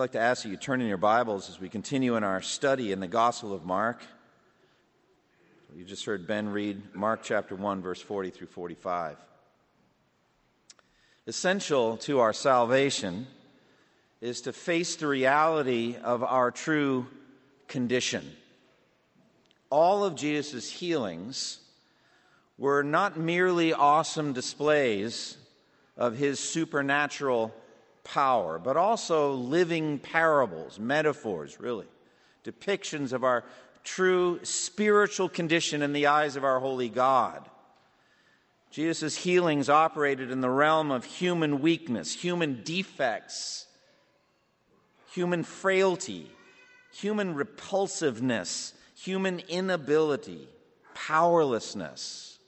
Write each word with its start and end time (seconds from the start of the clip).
I'd 0.00 0.04
like 0.04 0.12
to 0.12 0.18
ask 0.18 0.44
that 0.44 0.48
you 0.48 0.56
turn 0.56 0.80
in 0.80 0.86
your 0.86 0.96
Bibles 0.96 1.50
as 1.50 1.60
we 1.60 1.68
continue 1.68 2.16
in 2.16 2.24
our 2.24 2.40
study 2.40 2.90
in 2.90 3.00
the 3.00 3.06
Gospel 3.06 3.52
of 3.52 3.66
Mark. 3.66 4.00
You 5.76 5.84
just 5.84 6.06
heard 6.06 6.26
Ben 6.26 6.48
read 6.48 6.94
Mark 6.94 7.20
chapter 7.22 7.54
1, 7.54 7.82
verse 7.82 8.00
40 8.00 8.30
through 8.30 8.46
45. 8.46 9.18
Essential 11.26 11.98
to 11.98 12.20
our 12.20 12.32
salvation 12.32 13.26
is 14.22 14.40
to 14.40 14.54
face 14.54 14.96
the 14.96 15.06
reality 15.06 15.96
of 16.02 16.24
our 16.24 16.50
true 16.50 17.06
condition. 17.68 18.24
All 19.68 20.02
of 20.02 20.14
Jesus' 20.14 20.70
healings 20.70 21.58
were 22.56 22.82
not 22.82 23.18
merely 23.18 23.74
awesome 23.74 24.32
displays 24.32 25.36
of 25.94 26.16
his 26.16 26.40
supernatural 26.40 27.54
power, 28.12 28.58
but 28.58 28.76
also 28.76 29.32
living 29.32 29.98
parables, 29.98 30.78
metaphors, 30.78 31.60
really, 31.60 31.86
depictions 32.44 33.12
of 33.12 33.24
our 33.24 33.44
true 33.84 34.40
spiritual 34.42 35.28
condition 35.28 35.82
in 35.82 35.92
the 35.92 36.06
eyes 36.06 36.36
of 36.36 36.44
our 36.44 36.60
holy 36.60 36.88
God. 36.88 37.48
Jesus' 38.70 39.16
healings 39.16 39.68
operated 39.68 40.30
in 40.30 40.40
the 40.40 40.50
realm 40.50 40.90
of 40.90 41.04
human 41.04 41.60
weakness, 41.60 42.14
human 42.14 42.62
defects, 42.62 43.66
human 45.12 45.42
frailty, 45.42 46.30
human 46.92 47.34
repulsiveness, 47.34 48.74
human 48.94 49.40
inability, 49.48 50.48
powerlessness. 50.94 52.38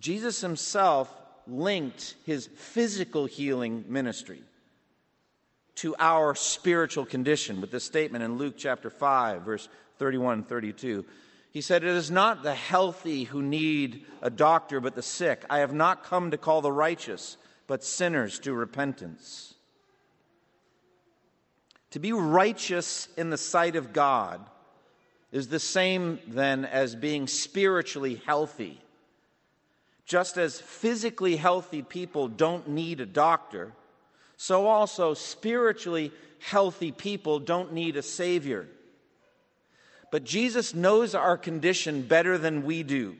Jesus 0.00 0.40
himself 0.40 1.14
linked 1.48 2.14
his 2.24 2.46
physical 2.46 3.26
healing 3.26 3.84
ministry 3.88 4.42
to 5.76 5.94
our 5.98 6.34
spiritual 6.34 7.04
condition 7.04 7.60
with 7.60 7.70
this 7.70 7.84
statement 7.84 8.24
in 8.24 8.36
Luke 8.36 8.54
chapter 8.56 8.90
5, 8.90 9.42
verse 9.42 9.68
31 9.98 10.34
and 10.34 10.48
32. 10.48 11.04
He 11.50 11.60
said, 11.60 11.84
It 11.84 11.90
is 11.90 12.10
not 12.10 12.42
the 12.42 12.54
healthy 12.54 13.24
who 13.24 13.42
need 13.42 14.04
a 14.20 14.30
doctor, 14.30 14.80
but 14.80 14.94
the 14.94 15.02
sick. 15.02 15.44
I 15.48 15.58
have 15.58 15.72
not 15.72 16.04
come 16.04 16.30
to 16.30 16.36
call 16.38 16.60
the 16.60 16.72
righteous, 16.72 17.36
but 17.66 17.84
sinners 17.84 18.38
to 18.40 18.52
repentance. 18.54 19.54
To 21.92 21.98
be 21.98 22.12
righteous 22.12 23.08
in 23.16 23.30
the 23.30 23.38
sight 23.38 23.76
of 23.76 23.92
God 23.92 24.44
is 25.32 25.48
the 25.48 25.60
same 25.60 26.18
then 26.26 26.64
as 26.64 26.94
being 26.94 27.26
spiritually 27.26 28.20
healthy. 28.26 28.80
Just 30.08 30.38
as 30.38 30.58
physically 30.58 31.36
healthy 31.36 31.82
people 31.82 32.28
don't 32.28 32.66
need 32.66 33.00
a 33.00 33.06
doctor, 33.06 33.74
so 34.38 34.66
also 34.66 35.12
spiritually 35.12 36.12
healthy 36.40 36.92
people 36.92 37.38
don't 37.38 37.74
need 37.74 37.94
a 37.94 38.02
Savior. 38.02 38.66
But 40.10 40.24
Jesus 40.24 40.72
knows 40.72 41.14
our 41.14 41.36
condition 41.36 42.00
better 42.00 42.38
than 42.38 42.64
we 42.64 42.82
do. 42.82 43.16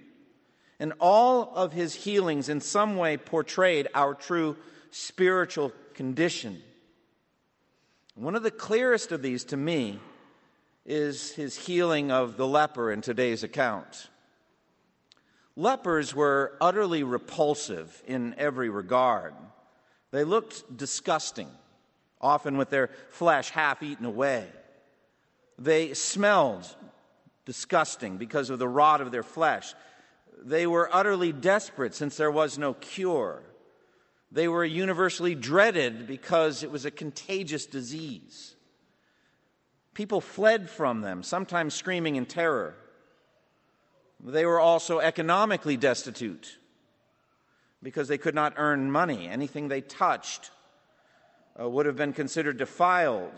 And 0.81 0.95
all 0.99 1.53
of 1.55 1.75
his 1.75 1.95
healings 1.95 2.49
in 2.49 2.63
some 2.63 2.97
way 2.97 3.19
portrayed 3.19 3.89
our 3.95 4.15
true 4.15 4.57
spiritual 4.91 5.75
condition. 5.93 6.63
One 8.15 8.35
of 8.35 8.43
the 8.43 8.51
clearest 8.51 9.13
of 9.13 9.21
these 9.21 9.45
to 9.45 9.59
me 9.59 10.01
is 10.87 11.33
his 11.33 11.55
healing 11.55 12.11
of 12.11 12.39
the 12.39 12.47
leper 12.47 12.91
in 12.91 13.03
today's 13.03 13.43
account. 13.43 14.09
Lepers 15.59 16.15
were 16.15 16.57
utterly 16.61 17.03
repulsive 17.03 18.01
in 18.07 18.33
every 18.39 18.71
regard. 18.71 19.35
They 20.13 20.23
looked 20.23 20.77
disgusting, 20.77 21.49
often 22.21 22.57
with 22.57 22.71
their 22.71 22.91
flesh 23.09 23.51
half 23.51 23.83
eaten 23.83 24.05
away. 24.07 24.47
They 25.59 25.95
smelled 25.95 26.65
disgusting 27.45 28.19
because 28.19 28.51
of 28.51 28.61
the 28.61 28.69
rot 28.69 29.01
of 29.01 29.11
their 29.11 29.25
flesh. 29.25 29.75
They 30.45 30.65
were 30.65 30.89
utterly 30.95 31.33
desperate 31.33 31.93
since 31.93 32.17
there 32.17 32.31
was 32.31 32.57
no 32.57 32.75
cure. 32.75 33.43
They 34.31 34.47
were 34.47 34.65
universally 34.65 35.35
dreaded 35.35 36.07
because 36.07 36.63
it 36.63 36.71
was 36.71 36.85
a 36.85 36.93
contagious 36.93 37.67
disease. 37.67 38.55
People 39.93 40.21
fled 40.21 40.71
from 40.71 41.01
them, 41.01 41.25
sometimes 41.25 41.75
screaming 41.75 42.15
in 42.15 42.27
terror. 42.27 42.77
They 44.25 44.45
were 44.45 44.61
also 44.61 44.99
economically 44.99 45.77
destitute 45.77 46.59
because 47.83 48.09
they 48.09 48.19
could 48.19 48.35
not 48.35 48.55
earn 48.57 48.91
money. 48.91 49.29
Anything 49.29 49.69
they 49.69 49.81
touched 49.81 50.51
uh, 51.59 51.69
would 51.69 51.87
have 51.87 51.97
been 51.97 52.13
considered 52.13 52.57
defiled. 52.57 53.33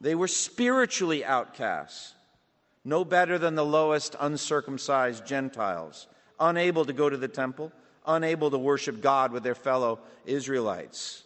They 0.00 0.14
were 0.14 0.28
spiritually 0.28 1.24
outcasts, 1.24 2.14
no 2.84 3.04
better 3.04 3.38
than 3.38 3.54
the 3.54 3.64
lowest 3.64 4.16
uncircumcised 4.18 5.26
Gentiles, 5.26 6.08
unable 6.40 6.84
to 6.84 6.92
go 6.92 7.08
to 7.08 7.16
the 7.16 7.28
temple, 7.28 7.70
unable 8.06 8.50
to 8.50 8.58
worship 8.58 9.00
God 9.00 9.32
with 9.32 9.42
their 9.42 9.54
fellow 9.54 10.00
Israelites. 10.26 11.22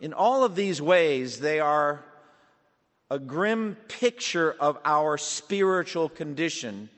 In 0.00 0.12
all 0.12 0.44
of 0.44 0.54
these 0.54 0.80
ways, 0.82 1.40
they 1.40 1.58
are 1.58 2.04
a 3.10 3.18
grim 3.18 3.76
picture 3.88 4.54
of 4.60 4.78
our 4.84 5.16
spiritual 5.16 6.08
condition 6.08 6.90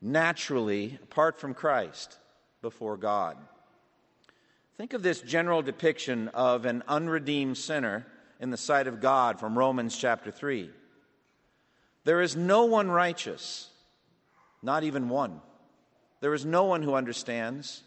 naturally, 0.00 0.98
apart 1.02 1.38
from 1.38 1.54
Christ, 1.54 2.16
before 2.62 2.96
God. 2.96 3.36
Think 4.76 4.92
of 4.92 5.02
this 5.02 5.20
general 5.20 5.62
depiction 5.62 6.28
of 6.28 6.64
an 6.64 6.84
unredeemed 6.86 7.58
sinner 7.58 8.06
in 8.40 8.50
the 8.50 8.56
sight 8.56 8.86
of 8.86 9.00
God 9.00 9.40
from 9.40 9.58
Romans 9.58 9.96
chapter 9.96 10.30
3. 10.30 10.70
There 12.04 12.20
is 12.20 12.36
no 12.36 12.64
one 12.64 12.90
righteous, 12.90 13.70
not 14.62 14.84
even 14.84 15.08
one. 15.08 15.40
There 16.20 16.34
is 16.34 16.44
no 16.44 16.64
one 16.64 16.82
who 16.82 16.94
understands, 16.94 17.82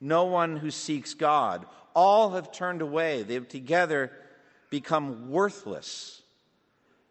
no 0.00 0.24
one 0.24 0.56
who 0.56 0.70
seeks 0.70 1.14
God. 1.14 1.66
All 1.94 2.32
have 2.32 2.52
turned 2.52 2.82
away, 2.82 3.22
they 3.22 3.34
have 3.34 3.48
together 3.48 4.10
become 4.70 5.30
worthless. 5.30 6.22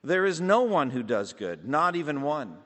There 0.04 0.26
is 0.26 0.42
no 0.42 0.64
one 0.64 0.90
who 0.90 1.02
does 1.02 1.32
good, 1.32 1.68
not 1.68 1.96
even 1.96 2.22
one. 2.22 2.58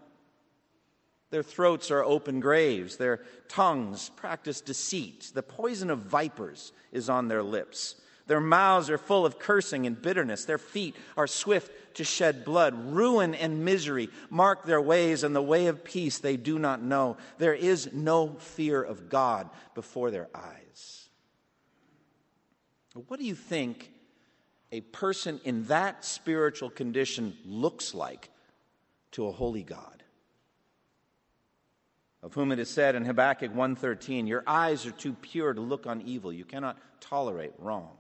Their 1.29 1.43
throats 1.43 1.91
are 1.91 2.03
open 2.03 2.39
graves. 2.39 2.97
Their 2.97 3.21
tongues 3.49 4.09
practice 4.15 4.61
deceit. 4.61 5.31
The 5.33 5.43
poison 5.43 5.89
of 5.89 5.99
vipers 5.99 6.71
is 6.91 7.09
on 7.09 7.27
their 7.27 7.43
lips. 7.43 7.95
Their 8.27 8.41
mouths 8.41 8.89
are 8.89 8.97
full 8.97 9.25
of 9.25 9.39
cursing 9.39 9.85
and 9.85 10.01
bitterness. 10.01 10.45
Their 10.45 10.57
feet 10.57 10.95
are 11.15 11.27
swift 11.27 11.95
to 11.95 12.03
shed 12.03 12.43
blood. 12.43 12.73
Ruin 12.93 13.33
and 13.33 13.63
misery 13.63 14.09
mark 14.29 14.65
their 14.65 14.81
ways, 14.81 15.23
and 15.23 15.35
the 15.35 15.41
way 15.41 15.67
of 15.67 15.83
peace 15.83 16.19
they 16.19 16.37
do 16.37 16.59
not 16.59 16.81
know. 16.81 17.17
There 17.37 17.53
is 17.53 17.91
no 17.93 18.35
fear 18.39 18.81
of 18.81 19.09
God 19.09 19.49
before 19.75 20.11
their 20.11 20.27
eyes. 20.35 21.09
What 23.07 23.19
do 23.19 23.25
you 23.25 23.35
think 23.35 23.91
a 24.71 24.81
person 24.81 25.39
in 25.43 25.65
that 25.65 26.03
spiritual 26.03 26.69
condition 26.69 27.37
looks 27.45 27.93
like 27.93 28.29
to 29.11 29.27
a 29.27 29.31
holy 29.31 29.63
God? 29.63 29.96
Of 32.23 32.33
whom 32.33 32.51
it 32.51 32.59
is 32.59 32.69
said 32.69 32.95
in 32.95 33.05
Habakkuk 33.05 33.53
1:13, 33.53 34.27
"Your 34.27 34.43
eyes 34.47 34.85
are 34.85 34.91
too 34.91 35.13
pure 35.13 35.53
to 35.53 35.61
look 35.61 35.85
on 35.85 36.01
evil; 36.01 36.33
you 36.33 36.45
cannot 36.45 36.77
tolerate 36.99 37.53
wrong." 37.57 37.97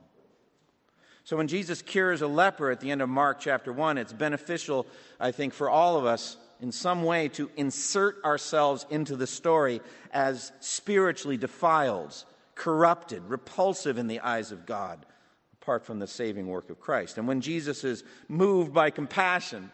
So 1.23 1.35
when 1.35 1.47
Jesus 1.47 1.81
cures 1.81 2.21
a 2.21 2.27
leper 2.27 2.71
at 2.71 2.79
the 2.79 2.89
end 2.89 3.01
of 3.01 3.09
Mark 3.09 3.39
chapter 3.39 3.73
1, 3.73 3.97
it's 3.97 4.13
beneficial, 4.13 4.87
I 5.19 5.31
think, 5.31 5.53
for 5.53 5.69
all 5.69 5.97
of 5.97 6.05
us 6.05 6.37
in 6.61 6.71
some 6.71 7.03
way 7.03 7.27
to 7.29 7.51
insert 7.57 8.23
ourselves 8.23 8.85
into 8.89 9.15
the 9.15 9.27
story 9.27 9.81
as 10.11 10.51
spiritually 10.61 11.37
defiled, 11.37 12.23
corrupted, 12.55 13.23
repulsive 13.27 13.97
in 13.97 14.07
the 14.07 14.21
eyes 14.21 14.51
of 14.51 14.65
God, 14.65 15.05
apart 15.61 15.85
from 15.85 15.99
the 15.99 16.07
saving 16.07 16.47
work 16.47 16.69
of 16.69 16.79
Christ. 16.79 17.17
And 17.17 17.27
when 17.27 17.41
Jesus 17.41 17.83
is 17.83 18.03
moved 18.27 18.73
by 18.73 18.89
compassion, 18.89 19.71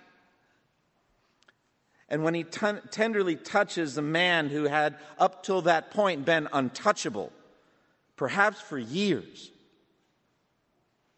and 2.13 2.23
when 2.23 2.35
he 2.35 2.43
t- 2.43 2.67
tenderly 2.91 3.35
touches 3.35 3.95
the 3.95 4.03
man 4.03 4.47
who 4.47 4.65
had 4.65 4.97
up 5.17 5.41
till 5.41 5.63
that 5.63 5.89
point 5.89 6.25
been 6.25 6.47
untouchable, 6.53 7.31
perhaps 8.17 8.61
for 8.61 8.77
years, 8.77 9.49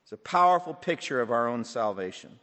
it's 0.04 0.14
a 0.14 0.18
powerful 0.18 0.74
picture 0.74 1.20
of 1.20 1.32
our 1.32 1.50
own 1.50 1.66
salvation. 1.66 2.40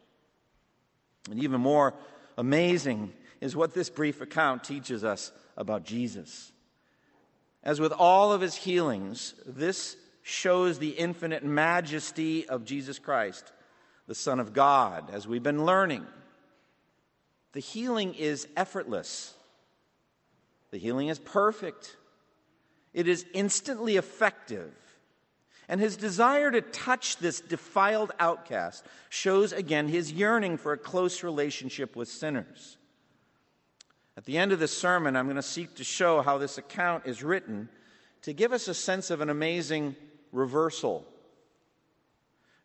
And 1.30 1.42
even 1.42 1.62
more 1.62 1.94
amazing 2.36 3.14
is 3.40 3.56
what 3.56 3.72
this 3.72 3.88
brief 3.88 4.20
account 4.20 4.64
teaches 4.64 5.02
us 5.02 5.32
about 5.56 5.84
Jesus. 5.84 6.52
As 7.62 7.80
with 7.80 7.92
all 7.92 8.34
of 8.34 8.42
his 8.42 8.54
healings, 8.54 9.32
this 9.46 9.96
shows 10.20 10.78
the 10.78 10.90
infinite 10.90 11.42
majesty 11.42 12.46
of 12.50 12.66
Jesus 12.66 12.98
Christ, 12.98 13.50
the 14.06 14.14
Son 14.14 14.38
of 14.38 14.52
God, 14.52 15.08
as 15.10 15.26
we've 15.26 15.42
been 15.42 15.64
learning. 15.64 16.06
The 17.52 17.60
healing 17.60 18.14
is 18.14 18.48
effortless, 18.56 19.34
the 20.70 20.78
healing 20.78 21.08
is 21.08 21.18
perfect, 21.18 21.96
it 22.94 23.08
is 23.08 23.26
instantly 23.34 23.96
effective. 23.96 24.72
And 25.68 25.80
his 25.80 25.96
desire 25.96 26.50
to 26.50 26.60
touch 26.60 27.18
this 27.18 27.40
defiled 27.40 28.12
outcast 28.18 28.84
shows 29.08 29.52
again 29.52 29.88
his 29.88 30.12
yearning 30.12 30.58
for 30.58 30.72
a 30.72 30.78
close 30.78 31.22
relationship 31.22 31.96
with 31.96 32.08
sinners. 32.08 32.76
At 34.16 34.24
the 34.24 34.36
end 34.36 34.52
of 34.52 34.58
this 34.58 34.76
sermon, 34.76 35.16
I'm 35.16 35.26
going 35.26 35.36
to 35.36 35.42
seek 35.42 35.76
to 35.76 35.84
show 35.84 36.20
how 36.20 36.36
this 36.36 36.58
account 36.58 37.06
is 37.06 37.22
written 37.22 37.68
to 38.22 38.32
give 38.32 38.52
us 38.52 38.68
a 38.68 38.74
sense 38.74 39.10
of 39.10 39.20
an 39.20 39.30
amazing 39.30 39.96
reversal. 40.30 41.06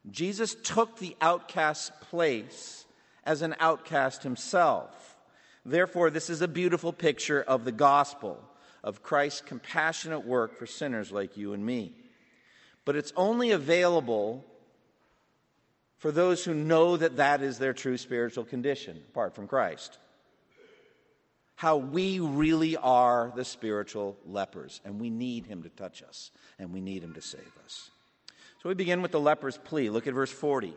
Jesus 0.10 0.56
took 0.56 0.98
the 0.98 1.16
outcast's 1.22 1.92
place 2.10 2.86
as 3.28 3.44
an 3.44 3.56
outcast 3.60 4.24
himself. 4.24 5.16
Therefore, 5.64 6.10
this 6.10 6.32
is 6.32 6.42
a 6.42 6.48
beautiful 6.48 6.92
picture 6.92 7.44
of 7.44 7.64
the 7.64 7.72
gospel, 7.72 8.44
of 8.84 9.04
Christ's 9.04 9.42
compassionate 9.42 10.26
work 10.26 10.58
for 10.58 10.66
sinners 10.66 11.12
like 11.12 11.38
you 11.38 11.54
and 11.54 11.64
me. 11.64 11.94
But 12.86 12.96
it's 12.96 13.14
only 13.16 13.52
available 13.52 14.44
for 15.98 16.12
those 16.12 16.44
who 16.44 16.56
know 16.56 16.98
that 16.98 17.18
that 17.18 17.44
is 17.44 17.60
their 17.60 17.74
true 17.74 17.98
spiritual 17.98 18.46
condition, 18.46 19.04
apart 19.12 19.36
from 19.36 19.48
Christ 19.48 20.00
how 21.58 21.78
we 21.78 22.20
really 22.20 22.78
are 22.78 23.34
the 23.36 23.44
spiritual 23.44 24.16
lepers, 24.28 24.80
and 24.86 25.02
we 25.02 25.10
need 25.10 25.48
him 25.48 25.64
to 25.64 25.70
touch 25.70 26.04
us, 26.04 26.30
and 26.60 26.72
we 26.72 26.80
need 26.80 27.04
him 27.04 27.16
to 27.16 27.22
save 27.22 27.52
us. 27.66 27.90
So 28.62 28.70
we 28.70 28.76
begin 28.76 29.02
with 29.02 29.12
the 29.12 29.20
leper's 29.20 29.58
plea. 29.58 29.90
Look 29.90 30.06
at 30.06 30.14
verse 30.14 30.32
40. 30.32 30.76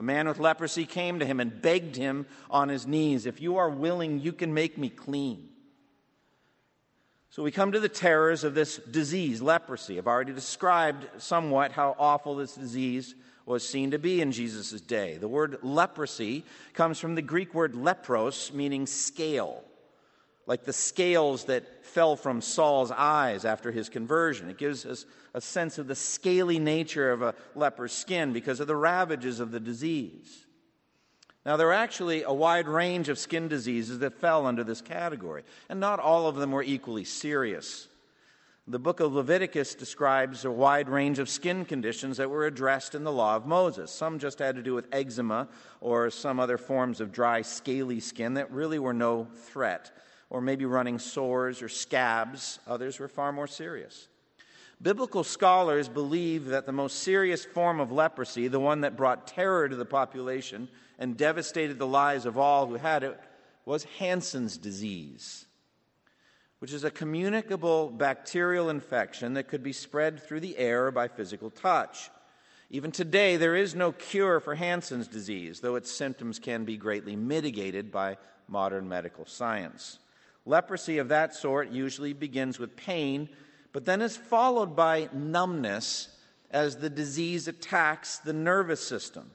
A 0.00 0.02
man 0.02 0.26
with 0.26 0.38
leprosy 0.38 0.86
came 0.86 1.18
to 1.18 1.26
him 1.26 1.40
and 1.40 1.60
begged 1.60 1.94
him 1.94 2.24
on 2.48 2.70
his 2.70 2.86
knees, 2.86 3.26
If 3.26 3.42
you 3.42 3.58
are 3.58 3.68
willing, 3.68 4.18
you 4.18 4.32
can 4.32 4.54
make 4.54 4.78
me 4.78 4.88
clean. 4.88 5.50
So 7.28 7.42
we 7.42 7.50
come 7.50 7.72
to 7.72 7.80
the 7.80 7.88
terrors 7.90 8.42
of 8.42 8.54
this 8.54 8.78
disease, 8.78 9.42
leprosy. 9.42 9.98
I've 9.98 10.06
already 10.06 10.32
described 10.32 11.06
somewhat 11.18 11.72
how 11.72 11.94
awful 11.98 12.36
this 12.36 12.54
disease 12.54 13.14
was 13.44 13.68
seen 13.68 13.90
to 13.90 13.98
be 13.98 14.22
in 14.22 14.32
Jesus' 14.32 14.80
day. 14.80 15.18
The 15.18 15.28
word 15.28 15.58
leprosy 15.62 16.46
comes 16.72 16.98
from 16.98 17.14
the 17.14 17.22
Greek 17.22 17.52
word 17.52 17.74
lepros, 17.74 18.54
meaning 18.54 18.86
scale 18.86 19.62
like 20.46 20.64
the 20.64 20.72
scales 20.72 21.44
that 21.44 21.84
fell 21.84 22.16
from 22.16 22.40
Saul's 22.40 22.90
eyes 22.90 23.44
after 23.44 23.70
his 23.70 23.88
conversion. 23.88 24.48
It 24.48 24.58
gives 24.58 24.86
us 24.86 25.06
a 25.34 25.40
sense 25.40 25.78
of 25.78 25.86
the 25.86 25.94
scaly 25.94 26.58
nature 26.58 27.12
of 27.12 27.22
a 27.22 27.34
leper's 27.54 27.92
skin 27.92 28.32
because 28.32 28.60
of 28.60 28.66
the 28.66 28.76
ravages 28.76 29.40
of 29.40 29.50
the 29.50 29.60
disease. 29.60 30.46
Now, 31.46 31.56
there 31.56 31.68
are 31.68 31.72
actually 31.72 32.22
a 32.22 32.32
wide 32.32 32.68
range 32.68 33.08
of 33.08 33.18
skin 33.18 33.48
diseases 33.48 34.00
that 34.00 34.14
fell 34.14 34.46
under 34.46 34.62
this 34.62 34.82
category, 34.82 35.42
and 35.68 35.80
not 35.80 35.98
all 35.98 36.26
of 36.26 36.36
them 36.36 36.52
were 36.52 36.62
equally 36.62 37.04
serious. 37.04 37.88
The 38.66 38.78
book 38.78 39.00
of 39.00 39.14
Leviticus 39.14 39.74
describes 39.74 40.44
a 40.44 40.50
wide 40.50 40.88
range 40.88 41.18
of 41.18 41.28
skin 41.28 41.64
conditions 41.64 42.18
that 42.18 42.28
were 42.28 42.46
addressed 42.46 42.94
in 42.94 43.04
the 43.04 43.12
law 43.12 43.36
of 43.36 43.46
Moses. 43.46 43.90
Some 43.90 44.18
just 44.18 44.38
had 44.38 44.54
to 44.56 44.62
do 44.62 44.74
with 44.74 44.86
eczema 44.92 45.48
or 45.80 46.10
some 46.10 46.38
other 46.38 46.58
forms 46.58 47.00
of 47.00 47.10
dry, 47.10 47.42
scaly 47.42 48.00
skin 48.00 48.34
that 48.34 48.50
really 48.52 48.78
were 48.78 48.92
no 48.92 49.26
threat 49.34 49.90
or 50.30 50.40
maybe 50.40 50.64
running 50.64 50.98
sores 50.98 51.60
or 51.60 51.68
scabs. 51.68 52.60
Others 52.66 52.98
were 52.98 53.08
far 53.08 53.32
more 53.32 53.48
serious. 53.48 54.08
Biblical 54.80 55.24
scholars 55.24 55.88
believe 55.88 56.46
that 56.46 56.64
the 56.64 56.72
most 56.72 57.00
serious 57.00 57.44
form 57.44 57.80
of 57.80 57.92
leprosy, 57.92 58.48
the 58.48 58.60
one 58.60 58.80
that 58.80 58.96
brought 58.96 59.26
terror 59.26 59.68
to 59.68 59.76
the 59.76 59.84
population 59.84 60.68
and 60.98 61.18
devastated 61.18 61.78
the 61.78 61.86
lives 61.86 62.24
of 62.24 62.38
all 62.38 62.66
who 62.66 62.76
had 62.76 63.02
it, 63.02 63.20
was 63.66 63.84
Hansen's 63.98 64.56
disease, 64.56 65.44
which 66.60 66.72
is 66.72 66.84
a 66.84 66.90
communicable 66.90 67.90
bacterial 67.90 68.70
infection 68.70 69.34
that 69.34 69.48
could 69.48 69.62
be 69.62 69.72
spread 69.72 70.22
through 70.22 70.40
the 70.40 70.56
air 70.56 70.86
or 70.86 70.90
by 70.90 71.08
physical 71.08 71.50
touch. 71.50 72.10
Even 72.70 72.90
today, 72.90 73.36
there 73.36 73.56
is 73.56 73.74
no 73.74 73.92
cure 73.92 74.40
for 74.40 74.54
Hansen's 74.54 75.08
disease, 75.08 75.60
though 75.60 75.74
its 75.74 75.90
symptoms 75.90 76.38
can 76.38 76.64
be 76.64 76.76
greatly 76.78 77.16
mitigated 77.16 77.92
by 77.92 78.16
modern 78.48 78.88
medical 78.88 79.26
science. 79.26 79.98
Leprosy 80.46 80.98
of 80.98 81.08
that 81.08 81.34
sort 81.34 81.70
usually 81.70 82.12
begins 82.12 82.58
with 82.58 82.76
pain, 82.76 83.28
but 83.72 83.84
then 83.84 84.00
is 84.00 84.16
followed 84.16 84.74
by 84.74 85.08
numbness 85.12 86.08
as 86.50 86.76
the 86.76 86.90
disease 86.90 87.46
attacks 87.46 88.18
the 88.18 88.32
nervous 88.32 88.84
system. 88.86 89.30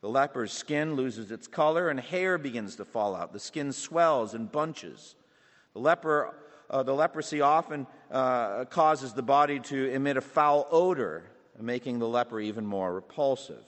The 0.00 0.08
leper's 0.08 0.52
skin 0.52 0.96
loses 0.96 1.30
its 1.30 1.46
color 1.46 1.88
and 1.88 1.98
hair 1.98 2.36
begins 2.36 2.76
to 2.76 2.84
fall 2.84 3.16
out. 3.16 3.32
The 3.32 3.40
skin 3.40 3.72
swells 3.72 4.34
and 4.34 4.52
bunches. 4.52 5.14
The, 5.72 5.80
leper, 5.80 6.34
uh, 6.68 6.82
the 6.82 6.92
leprosy 6.92 7.40
often 7.40 7.86
uh, 8.10 8.66
causes 8.66 9.14
the 9.14 9.22
body 9.22 9.60
to 9.60 9.90
emit 9.90 10.18
a 10.18 10.20
foul 10.20 10.68
odor, 10.70 11.24
making 11.58 12.00
the 12.00 12.08
leper 12.08 12.38
even 12.38 12.66
more 12.66 12.92
repulsive. 12.92 13.64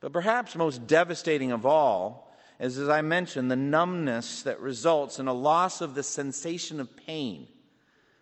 But 0.00 0.12
perhaps 0.12 0.54
most 0.54 0.86
devastating 0.86 1.50
of 1.50 1.66
all 1.66 2.25
is, 2.58 2.78
as 2.78 2.88
I 2.88 3.02
mentioned, 3.02 3.50
the 3.50 3.56
numbness 3.56 4.42
that 4.42 4.60
results 4.60 5.18
in 5.18 5.28
a 5.28 5.32
loss 5.32 5.80
of 5.80 5.94
the 5.94 6.02
sensation 6.02 6.80
of 6.80 6.96
pain. 6.96 7.48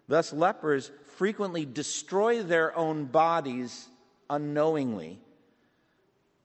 Thus, 0.09 0.33
lepers 0.33 0.91
frequently 1.17 1.65
destroy 1.65 2.43
their 2.43 2.77
own 2.77 3.05
bodies 3.07 3.89
unknowingly. 4.29 5.21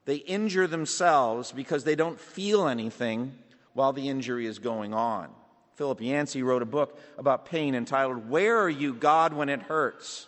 They 0.06 0.16
injure 0.16 0.68
themselves 0.68 1.52
because 1.52 1.84
they 1.84 1.96
don't 1.96 2.20
feel 2.20 2.68
anything 2.68 3.36
while 3.74 3.94
the 3.94 4.10
injury 4.10 4.46
is 4.46 4.60
going 4.60 4.94
on. 4.94 5.30
Philip 5.76 6.02
Yancey 6.02 6.44
wrote 6.44 6.62
a 6.62 6.66
book 6.66 7.00
about 7.18 7.46
pain 7.46 7.74
entitled, 7.74 8.30
Where 8.30 8.60
Are 8.60 8.70
You, 8.70 8.94
God, 8.94 9.34
When 9.34 9.50
It 9.50 9.62
Hurts? 9.62 10.28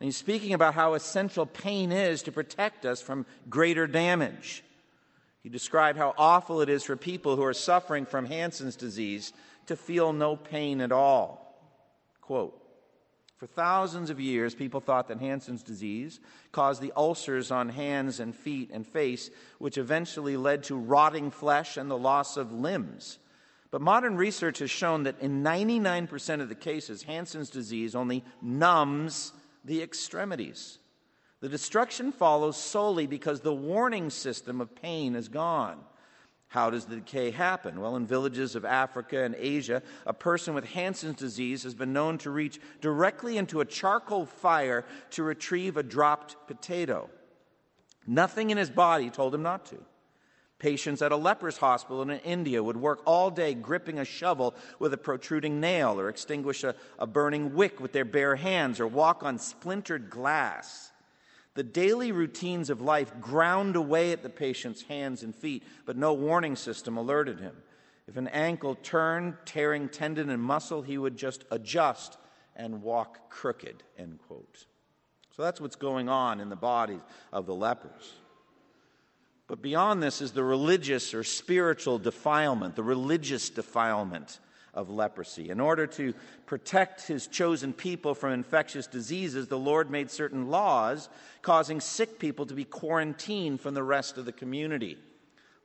And 0.00 0.06
he's 0.06 0.16
speaking 0.16 0.52
about 0.52 0.74
how 0.74 0.94
essential 0.94 1.46
pain 1.46 1.92
is 1.92 2.22
to 2.22 2.32
protect 2.32 2.84
us 2.84 3.00
from 3.00 3.26
greater 3.48 3.86
damage. 3.86 4.62
He 5.42 5.48
described 5.48 5.98
how 5.98 6.14
awful 6.18 6.60
it 6.60 6.68
is 6.68 6.84
for 6.84 6.96
people 6.96 7.36
who 7.36 7.44
are 7.44 7.54
suffering 7.54 8.06
from 8.06 8.26
Hansen's 8.26 8.76
disease 8.76 9.32
to 9.66 9.76
feel 9.76 10.12
no 10.12 10.36
pain 10.36 10.80
at 10.80 10.92
all. 10.92 11.44
Quote, 12.20 12.60
for 13.38 13.46
thousands 13.46 14.10
of 14.10 14.18
years, 14.18 14.56
people 14.56 14.80
thought 14.80 15.06
that 15.08 15.20
Hansen's 15.20 15.62
disease 15.62 16.18
caused 16.50 16.82
the 16.82 16.92
ulcers 16.96 17.52
on 17.52 17.68
hands 17.68 18.18
and 18.18 18.34
feet 18.34 18.70
and 18.72 18.84
face, 18.84 19.30
which 19.58 19.78
eventually 19.78 20.36
led 20.36 20.64
to 20.64 20.76
rotting 20.76 21.30
flesh 21.30 21.76
and 21.76 21.88
the 21.88 21.96
loss 21.96 22.36
of 22.36 22.52
limbs. 22.52 23.20
But 23.70 23.80
modern 23.80 24.16
research 24.16 24.58
has 24.58 24.70
shown 24.70 25.04
that 25.04 25.20
in 25.20 25.44
99% 25.44 26.40
of 26.40 26.48
the 26.48 26.56
cases, 26.56 27.04
Hansen's 27.04 27.48
disease 27.48 27.94
only 27.94 28.24
numbs 28.42 29.32
the 29.64 29.82
extremities. 29.82 30.78
The 31.40 31.48
destruction 31.48 32.10
follows 32.10 32.56
solely 32.56 33.06
because 33.06 33.40
the 33.40 33.54
warning 33.54 34.10
system 34.10 34.60
of 34.60 34.74
pain 34.74 35.14
is 35.14 35.28
gone. 35.28 35.78
How 36.48 36.70
does 36.70 36.86
the 36.86 36.96
decay 36.96 37.30
happen? 37.30 37.78
Well, 37.78 37.96
in 37.96 38.06
villages 38.06 38.56
of 38.56 38.64
Africa 38.64 39.22
and 39.22 39.34
Asia, 39.38 39.82
a 40.06 40.14
person 40.14 40.54
with 40.54 40.64
Hansen's 40.64 41.16
disease 41.16 41.62
has 41.62 41.74
been 41.74 41.92
known 41.92 42.16
to 42.18 42.30
reach 42.30 42.58
directly 42.80 43.36
into 43.36 43.60
a 43.60 43.66
charcoal 43.66 44.24
fire 44.24 44.86
to 45.10 45.22
retrieve 45.22 45.76
a 45.76 45.82
dropped 45.82 46.36
potato. 46.46 47.10
Nothing 48.06 48.48
in 48.48 48.56
his 48.56 48.70
body 48.70 49.10
told 49.10 49.34
him 49.34 49.42
not 49.42 49.66
to. 49.66 49.76
Patients 50.58 51.02
at 51.02 51.12
a 51.12 51.16
leper's 51.16 51.58
hospital 51.58 52.02
in 52.02 52.10
India 52.10 52.62
would 52.62 52.78
work 52.78 53.02
all 53.04 53.30
day 53.30 53.54
gripping 53.54 53.98
a 53.98 54.04
shovel 54.04 54.54
with 54.78 54.92
a 54.94 54.96
protruding 54.96 55.60
nail, 55.60 56.00
or 56.00 56.08
extinguish 56.08 56.64
a, 56.64 56.74
a 56.98 57.06
burning 57.06 57.54
wick 57.54 57.78
with 57.78 57.92
their 57.92 58.06
bare 58.06 58.34
hands, 58.34 58.80
or 58.80 58.86
walk 58.86 59.22
on 59.22 59.38
splintered 59.38 60.10
glass. 60.10 60.90
The 61.58 61.64
daily 61.64 62.12
routines 62.12 62.70
of 62.70 62.80
life 62.80 63.20
ground 63.20 63.74
away 63.74 64.12
at 64.12 64.22
the 64.22 64.30
patient's 64.30 64.82
hands 64.82 65.24
and 65.24 65.34
feet, 65.34 65.64
but 65.86 65.96
no 65.96 66.14
warning 66.14 66.54
system 66.54 66.96
alerted 66.96 67.40
him. 67.40 67.56
If 68.06 68.16
an 68.16 68.28
ankle 68.28 68.76
turned, 68.76 69.34
tearing 69.44 69.88
tendon 69.88 70.30
and 70.30 70.40
muscle, 70.40 70.82
he 70.82 70.96
would 70.96 71.16
just 71.16 71.44
adjust 71.50 72.16
and 72.54 72.80
walk 72.80 73.28
crooked, 73.28 73.82
end 73.98 74.20
quote. 74.28 74.66
So 75.36 75.42
that's 75.42 75.60
what's 75.60 75.74
going 75.74 76.08
on 76.08 76.38
in 76.38 76.48
the 76.48 76.54
bodies 76.54 77.00
of 77.32 77.46
the 77.46 77.56
lepers. 77.56 78.12
But 79.48 79.60
beyond 79.60 80.00
this 80.00 80.22
is 80.22 80.30
the 80.30 80.44
religious 80.44 81.12
or 81.12 81.24
spiritual 81.24 81.98
defilement, 81.98 82.76
the 82.76 82.84
religious 82.84 83.50
defilement 83.50 84.38
of 84.78 84.88
leprosy. 84.88 85.50
In 85.50 85.58
order 85.58 85.88
to 85.88 86.14
protect 86.46 87.08
his 87.08 87.26
chosen 87.26 87.72
people 87.72 88.14
from 88.14 88.32
infectious 88.32 88.86
diseases, 88.86 89.48
the 89.48 89.58
Lord 89.58 89.90
made 89.90 90.08
certain 90.08 90.50
laws 90.50 91.08
causing 91.42 91.80
sick 91.80 92.20
people 92.20 92.46
to 92.46 92.54
be 92.54 92.64
quarantined 92.64 93.60
from 93.60 93.74
the 93.74 93.82
rest 93.82 94.18
of 94.18 94.24
the 94.24 94.32
community. 94.32 94.96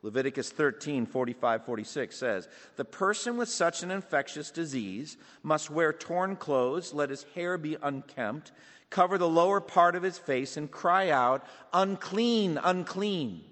Leviticus 0.02 0.50
13, 0.50 1.06
45, 1.06 1.64
46 1.64 2.16
says, 2.16 2.48
The 2.74 2.84
person 2.84 3.36
with 3.36 3.48
such 3.48 3.84
an 3.84 3.92
infectious 3.92 4.50
disease 4.50 5.16
must 5.44 5.70
wear 5.70 5.92
torn 5.92 6.34
clothes, 6.34 6.92
let 6.92 7.10
his 7.10 7.24
hair 7.36 7.56
be 7.56 7.76
unkempt, 7.80 8.50
cover 8.90 9.16
the 9.16 9.28
lower 9.28 9.60
part 9.60 9.94
of 9.94 10.02
his 10.02 10.18
face, 10.18 10.56
and 10.56 10.68
cry 10.68 11.10
out, 11.10 11.46
Unclean, 11.72 12.58
unclean. 12.64 13.44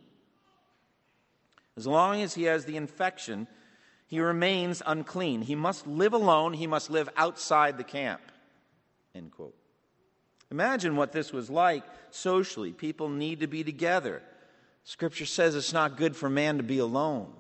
As 1.77 1.87
long 1.87 2.21
as 2.21 2.35
he 2.35 2.43
has 2.43 2.65
the 2.65 2.77
infection, 2.77 3.47
he 4.13 4.21
remains 4.21 4.83
unclean. 4.85 5.41
He 5.41 5.55
must 5.55 5.87
live 5.87 6.13
alone, 6.13 6.53
he 6.53 6.67
must 6.67 6.91
live 6.91 7.09
outside 7.17 7.79
the 7.79 7.83
camp. 7.83 8.21
End 9.15 9.31
quote. 9.33 9.57
Imagine 10.51 10.97
what 10.97 11.13
this 11.13 11.33
was 11.33 11.49
like 11.49 11.83
socially. 12.11 12.75
People 12.75 13.09
need 13.09 13.41
to 13.41 13.47
be 13.47 13.65
together. 13.65 14.21
Scripture 14.85 15.25
says 15.25 15.55
it's 15.55 15.73
not 15.73 15.97
good 15.97 16.15
for 16.15 16.29
man 16.29 16.59
to 16.59 16.63
be 16.63 16.77
alone. 16.77 17.33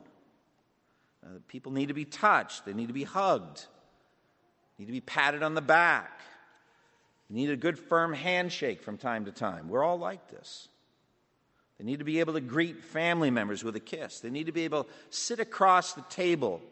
Uh, 1.22 1.40
people 1.46 1.72
need 1.72 1.88
to 1.88 1.94
be 1.94 2.06
touched, 2.06 2.64
they 2.64 2.72
need 2.72 2.88
to 2.88 2.94
be 2.94 3.04
hugged, 3.04 3.66
need 4.78 4.86
to 4.86 4.92
be 4.92 5.02
patted 5.02 5.42
on 5.42 5.52
the 5.52 5.60
back, 5.60 6.22
need 7.28 7.50
a 7.50 7.56
good 7.56 7.78
firm 7.78 8.14
handshake 8.14 8.82
from 8.82 8.96
time 8.96 9.26
to 9.26 9.30
time. 9.30 9.68
We're 9.68 9.84
all 9.84 9.98
like 9.98 10.30
this. 10.30 10.68
They 11.82 11.86
need 11.86 11.98
to 11.98 12.04
be 12.04 12.20
able 12.20 12.34
to 12.34 12.40
greet 12.40 12.84
family 12.84 13.32
members 13.32 13.64
with 13.64 13.74
a 13.74 13.80
kiss. 13.80 14.20
They 14.20 14.30
need 14.30 14.46
to 14.46 14.52
be 14.52 14.62
able 14.62 14.84
to 14.84 14.90
sit 15.10 15.40
across 15.40 15.94
the 15.94 16.02
table 16.02 16.62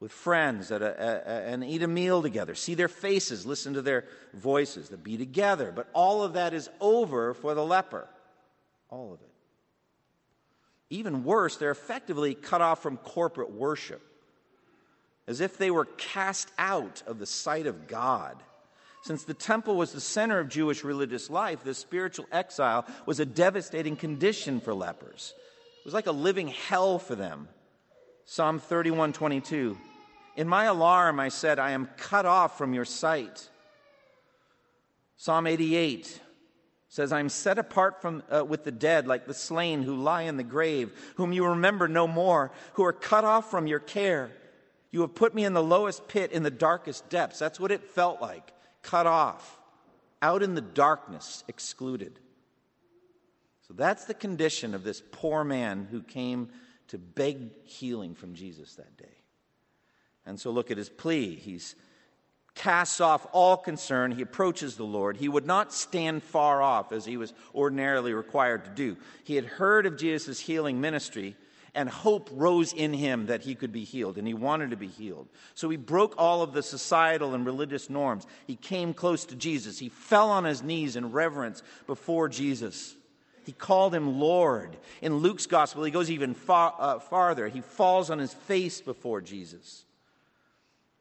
with 0.00 0.10
friends 0.10 0.70
a, 0.70 0.76
a, 0.76 0.80
a, 0.80 1.52
and 1.52 1.62
eat 1.62 1.82
a 1.82 1.86
meal 1.86 2.22
together, 2.22 2.54
see 2.54 2.72
their 2.72 2.88
faces, 2.88 3.44
listen 3.44 3.74
to 3.74 3.82
their 3.82 4.06
voices, 4.32 4.88
to 4.88 4.96
be 4.96 5.18
together. 5.18 5.70
But 5.76 5.90
all 5.92 6.22
of 6.22 6.32
that 6.32 6.54
is 6.54 6.70
over 6.80 7.34
for 7.34 7.52
the 7.52 7.62
leper. 7.62 8.08
All 8.88 9.12
of 9.12 9.20
it. 9.20 9.28
Even 10.88 11.22
worse, 11.22 11.58
they're 11.58 11.70
effectively 11.70 12.34
cut 12.34 12.62
off 12.62 12.82
from 12.82 12.96
corporate 12.96 13.50
worship, 13.50 14.00
as 15.26 15.42
if 15.42 15.58
they 15.58 15.70
were 15.70 15.84
cast 15.84 16.50
out 16.56 17.02
of 17.06 17.18
the 17.18 17.26
sight 17.26 17.66
of 17.66 17.88
God. 17.88 18.42
Since 19.02 19.24
the 19.24 19.34
temple 19.34 19.76
was 19.76 19.92
the 19.92 20.00
center 20.00 20.38
of 20.38 20.48
Jewish 20.48 20.84
religious 20.84 21.28
life, 21.28 21.64
this 21.64 21.78
spiritual 21.78 22.26
exile 22.30 22.86
was 23.04 23.18
a 23.18 23.26
devastating 23.26 23.96
condition 23.96 24.60
for 24.60 24.72
lepers. 24.72 25.34
It 25.80 25.84
was 25.84 25.94
like 25.94 26.06
a 26.06 26.12
living 26.12 26.48
hell 26.48 27.00
for 27.00 27.16
them. 27.16 27.48
Psalm 28.26 28.60
31 28.60 29.12
22. 29.12 29.76
In 30.36 30.48
my 30.48 30.64
alarm, 30.64 31.18
I 31.18 31.28
said, 31.28 31.58
I 31.58 31.72
am 31.72 31.90
cut 31.96 32.26
off 32.26 32.56
from 32.56 32.74
your 32.74 32.84
sight. 32.84 33.50
Psalm 35.16 35.48
88 35.48 36.20
says, 36.88 37.12
I 37.12 37.18
am 37.18 37.28
set 37.28 37.58
apart 37.58 38.00
from, 38.00 38.22
uh, 38.30 38.44
with 38.44 38.62
the 38.62 38.70
dead, 38.70 39.08
like 39.08 39.26
the 39.26 39.34
slain 39.34 39.82
who 39.82 39.96
lie 39.96 40.22
in 40.22 40.36
the 40.36 40.44
grave, 40.44 40.92
whom 41.16 41.32
you 41.32 41.46
remember 41.46 41.88
no 41.88 42.06
more, 42.06 42.52
who 42.74 42.84
are 42.84 42.92
cut 42.92 43.24
off 43.24 43.50
from 43.50 43.66
your 43.66 43.80
care. 43.80 44.30
You 44.92 45.00
have 45.00 45.14
put 45.14 45.34
me 45.34 45.44
in 45.44 45.54
the 45.54 45.62
lowest 45.62 46.06
pit, 46.06 46.30
in 46.30 46.44
the 46.44 46.50
darkest 46.50 47.10
depths. 47.10 47.40
That's 47.40 47.58
what 47.58 47.72
it 47.72 47.82
felt 47.82 48.20
like 48.20 48.52
cut 48.82 49.06
off, 49.06 49.58
out 50.20 50.42
in 50.42 50.54
the 50.54 50.60
darkness, 50.60 51.44
excluded. 51.48 52.18
So 53.68 53.74
that's 53.74 54.04
the 54.04 54.14
condition 54.14 54.74
of 54.74 54.84
this 54.84 55.02
poor 55.12 55.44
man 55.44 55.88
who 55.90 56.02
came 56.02 56.50
to 56.88 56.98
beg 56.98 57.50
healing 57.64 58.14
from 58.14 58.34
Jesus 58.34 58.74
that 58.74 58.96
day. 58.96 59.16
And 60.26 60.38
so 60.38 60.50
look 60.50 60.70
at 60.70 60.76
his 60.76 60.88
plea. 60.88 61.34
He's 61.34 61.74
casts 62.54 63.00
off 63.00 63.26
all 63.32 63.56
concern. 63.56 64.12
He 64.12 64.22
approaches 64.22 64.76
the 64.76 64.84
Lord. 64.84 65.16
He 65.16 65.28
would 65.28 65.46
not 65.46 65.72
stand 65.72 66.22
far 66.22 66.60
off 66.60 66.92
as 66.92 67.04
he 67.04 67.16
was 67.16 67.32
ordinarily 67.54 68.12
required 68.12 68.64
to 68.64 68.70
do. 68.70 68.96
He 69.24 69.36
had 69.36 69.46
heard 69.46 69.86
of 69.86 69.96
Jesus' 69.96 70.40
healing 70.40 70.80
ministry, 70.80 71.36
and 71.74 71.88
hope 71.88 72.28
rose 72.32 72.72
in 72.72 72.92
him 72.92 73.26
that 73.26 73.42
he 73.42 73.54
could 73.54 73.72
be 73.72 73.84
healed, 73.84 74.18
and 74.18 74.26
he 74.26 74.34
wanted 74.34 74.70
to 74.70 74.76
be 74.76 74.88
healed. 74.88 75.28
So 75.54 75.70
he 75.70 75.78
broke 75.78 76.14
all 76.18 76.42
of 76.42 76.52
the 76.52 76.62
societal 76.62 77.34
and 77.34 77.46
religious 77.46 77.88
norms. 77.88 78.26
He 78.46 78.56
came 78.56 78.92
close 78.92 79.24
to 79.26 79.34
Jesus. 79.34 79.78
He 79.78 79.88
fell 79.88 80.30
on 80.30 80.44
his 80.44 80.62
knees 80.62 80.96
in 80.96 81.12
reverence 81.12 81.62
before 81.86 82.28
Jesus. 82.28 82.94
He 83.44 83.52
called 83.52 83.94
him 83.94 84.20
Lord. 84.20 84.76
In 85.00 85.16
Luke's 85.16 85.46
gospel, 85.46 85.82
he 85.82 85.90
goes 85.90 86.10
even 86.10 86.34
far, 86.34 86.74
uh, 86.78 86.98
farther. 86.98 87.48
He 87.48 87.62
falls 87.62 88.10
on 88.10 88.18
his 88.18 88.34
face 88.34 88.80
before 88.80 89.20
Jesus. 89.20 89.84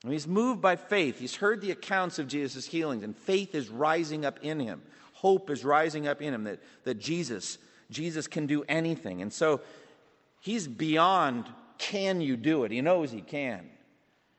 And 0.04 0.14
he's 0.14 0.28
moved 0.28 0.62
by 0.62 0.78
faith. 0.78 1.20
He's 1.20 1.36
heard 1.36 1.62
the 1.62 1.72
accounts 1.72 2.18
of 2.18 2.28
Jesus' 2.28 2.66
healings, 2.66 3.04
and 3.04 3.16
faith 3.16 3.54
is 3.54 3.70
rising 3.70 4.26
up 4.26 4.40
in 4.42 4.60
him. 4.60 4.82
Hope 5.14 5.50
is 5.50 5.64
rising 5.64 6.08
up 6.08 6.22
in 6.22 6.34
him 6.34 6.46
that, 6.46 6.60
that 6.86 6.96
Jesus, 6.96 7.60
Jesus 7.92 8.26
can 8.26 8.48
do 8.48 8.64
anything. 8.68 9.22
And 9.22 9.32
so 9.32 9.62
he's 10.42 10.68
beyond 10.68 11.46
can 11.78 12.22
you 12.22 12.38
do 12.38 12.64
it? 12.64 12.72
He 12.72 12.82
knows 12.82 13.12
he 13.12 13.22
can. 13.22 13.68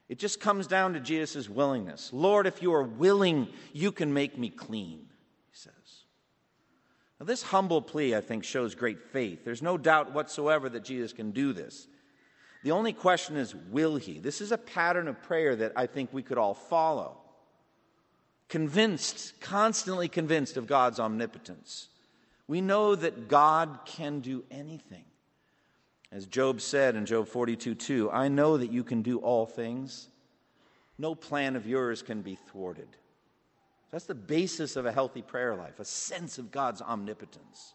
It 0.09 0.19
just 0.19 0.41
comes 0.41 0.67
down 0.67 0.93
to 0.93 1.01
Jesus' 1.01 1.49
willingness. 1.49 2.11
Lord, 2.13 2.47
if 2.47 2.63
you 2.63 2.73
are 2.75 2.83
willing, 2.83 3.49
you 3.73 3.91
can 3.91 4.13
make 4.13 4.39
me 4.39 4.49
clean, 4.49 5.07
he 5.51 5.57
says. 5.57 5.73
Now, 7.19 7.27
this 7.27 7.43
humble 7.43 7.83
plea, 7.83 8.15
I 8.15 8.21
think, 8.21 8.45
shows 8.45 8.75
great 8.75 9.01
faith. 9.01 9.45
There's 9.45 9.63
no 9.63 9.77
doubt 9.79 10.13
whatsoever 10.13 10.69
that 10.69 10.85
Jesus 10.85 11.13
can 11.13 11.31
do 11.33 11.53
this. 11.53 11.89
The 12.63 12.71
only 12.71 12.93
question 12.93 13.37
is, 13.37 13.55
will 13.55 13.97
he? 13.97 14.19
This 14.21 14.41
is 14.41 14.53
a 14.53 14.59
pattern 14.59 15.09
of 15.09 15.23
prayer 15.23 15.57
that 15.57 15.73
I 15.75 15.87
think 15.87 16.11
we 16.13 16.23
could 16.23 16.39
all 16.39 16.55
follow. 16.55 17.17
Convinced, 18.49 19.41
constantly 19.41 20.09
convinced 20.09 20.57
of 20.57 20.67
God's 20.67 21.01
omnipotence. 21.01 21.89
We 22.47 22.61
know 22.61 22.95
that 22.95 23.29
God 23.29 23.81
can 23.87 24.21
do 24.21 24.45
anything. 24.51 25.05
As 26.13 26.27
Job 26.27 26.61
said 26.61 26.95
in 26.95 27.07
Job 27.07 27.27
42 27.27 27.75
2, 27.75 28.11
I 28.11 28.29
know 28.29 28.59
that 28.59 28.71
you 28.71 28.85
can 28.85 29.01
do 29.01 29.19
all 29.19 29.47
things. 29.47 30.09
No 30.99 31.15
plan 31.15 31.57
of 31.57 31.67
yours 31.67 32.03
can 32.03 32.21
be 32.21 32.35
thwarted. 32.35 32.89
That's 33.91 34.05
the 34.05 34.15
basis 34.15 34.77
of 34.77 34.85
a 34.85 34.93
healthy 34.93 35.23
prayer 35.23 35.57
life, 35.57 35.81
a 35.81 35.85
sense 35.85 36.39
of 36.39 36.51
God's 36.51 36.83
omnipotence. 36.83 37.75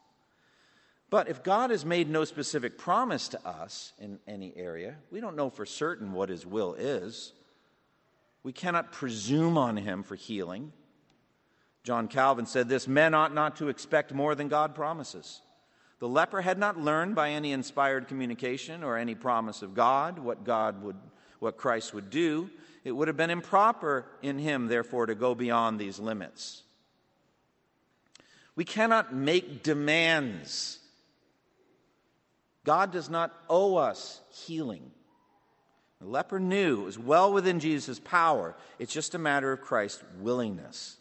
But 1.10 1.29
if 1.29 1.41
God 1.41 1.72
has 1.72 1.84
made 1.84 2.10
no 2.10 2.25
specific 2.25 2.77
promise 2.77 3.27
to 3.29 3.48
us 3.48 3.94
in 4.00 4.20
any 4.27 4.53
area, 4.56 4.96
we 5.10 5.20
don't 5.20 5.36
know 5.36 5.50
for 5.50 5.65
certain 5.65 6.12
what 6.12 6.29
His 6.29 6.46
will 6.46 6.75
is. 6.75 7.34
We 8.44 8.51
cannot 8.51 8.91
presume 8.91 9.58
on 9.58 9.77
Him 9.77 10.03
for 10.03 10.15
healing. 10.15 10.74
John 11.84 12.08
Calvin 12.08 12.46
said 12.46 12.70
this 12.70 12.88
Men 12.88 13.15
ought 13.15 13.34
not 13.34 13.56
to 13.58 13.70
expect 13.70 14.13
more 14.13 14.36
than 14.36 14.48
God 14.48 14.75
promises. 14.75 15.41
The 16.00 16.08
leper 16.08 16.42
had 16.42 16.58
not 16.58 16.80
learned 16.80 17.16
by 17.16 17.32
any 17.32 17.51
inspired 17.51 18.08
communication 18.08 18.84
or 18.84 18.98
any 18.98 19.16
promise 19.16 19.62
of 19.62 19.74
God 19.74 20.20
what 20.20 20.44
God 20.44 20.82
would 20.84 20.96
what 21.39 21.58
Christ 21.58 21.94
would 21.94 22.10
do. 22.10 22.50
It 22.84 22.92
would 22.92 23.08
have 23.08 23.18
been 23.18 23.30
improper 23.30 24.06
in 24.22 24.39
him 24.39 24.68
therefore 24.68 25.08
to 25.08 25.16
go 25.16 25.36
beyond 25.36 25.80
these 25.80 26.00
limits. 26.00 26.63
We 28.56 28.66
cannot 28.66 29.13
make 29.13 29.62
demands 29.63 30.80
God 32.63 32.92
does 32.92 33.10
not 33.10 33.34
owe 33.50 33.77
us 33.77 34.20
healing. 34.30 34.92
The 36.01 36.08
leper 36.08 36.38
knew 36.38 36.82
it 36.82 36.86
was 36.86 37.00
well 37.00 37.32
within 37.32 37.62
Jesus' 37.62 38.00
power. 38.00 38.56
It's 38.77 38.92
just 38.94 39.16
a 39.16 39.20
matter 39.20 39.54
of 39.54 39.62
Christ's 39.62 40.04
willingness. 40.20 40.97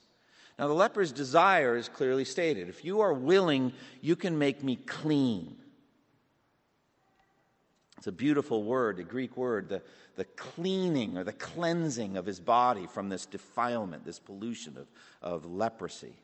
Now, 0.58 0.68
the 0.68 0.74
leper's 0.74 1.12
desire 1.12 1.76
is 1.76 1.88
clearly 1.88 2.24
stated. 2.24 2.68
If 2.68 2.84
you 2.84 3.00
are 3.00 3.12
willing, 3.12 3.72
you 4.00 4.16
can 4.16 4.38
make 4.38 4.62
me 4.62 4.76
clean. 4.76 5.56
It's 7.98 8.06
a 8.06 8.12
beautiful 8.12 8.62
word, 8.62 8.98
a 8.98 9.04
Greek 9.04 9.36
word, 9.36 9.68
the, 9.68 9.82
the 10.16 10.24
cleaning 10.24 11.18
or 11.18 11.24
the 11.24 11.32
cleansing 11.32 12.16
of 12.16 12.24
his 12.24 12.40
body 12.40 12.86
from 12.86 13.08
this 13.08 13.26
defilement, 13.26 14.04
this 14.04 14.18
pollution 14.18 14.76
of, 14.78 14.86
of 15.22 15.44
leprosy. 15.44 16.14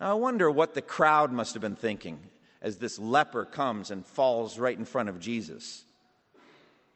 Now, 0.00 0.10
I 0.10 0.14
wonder 0.14 0.50
what 0.50 0.74
the 0.74 0.82
crowd 0.82 1.32
must 1.32 1.54
have 1.54 1.62
been 1.62 1.76
thinking 1.76 2.20
as 2.62 2.78
this 2.78 2.98
leper 2.98 3.44
comes 3.44 3.90
and 3.90 4.06
falls 4.06 4.58
right 4.58 4.76
in 4.76 4.84
front 4.84 5.08
of 5.08 5.18
Jesus. 5.18 5.84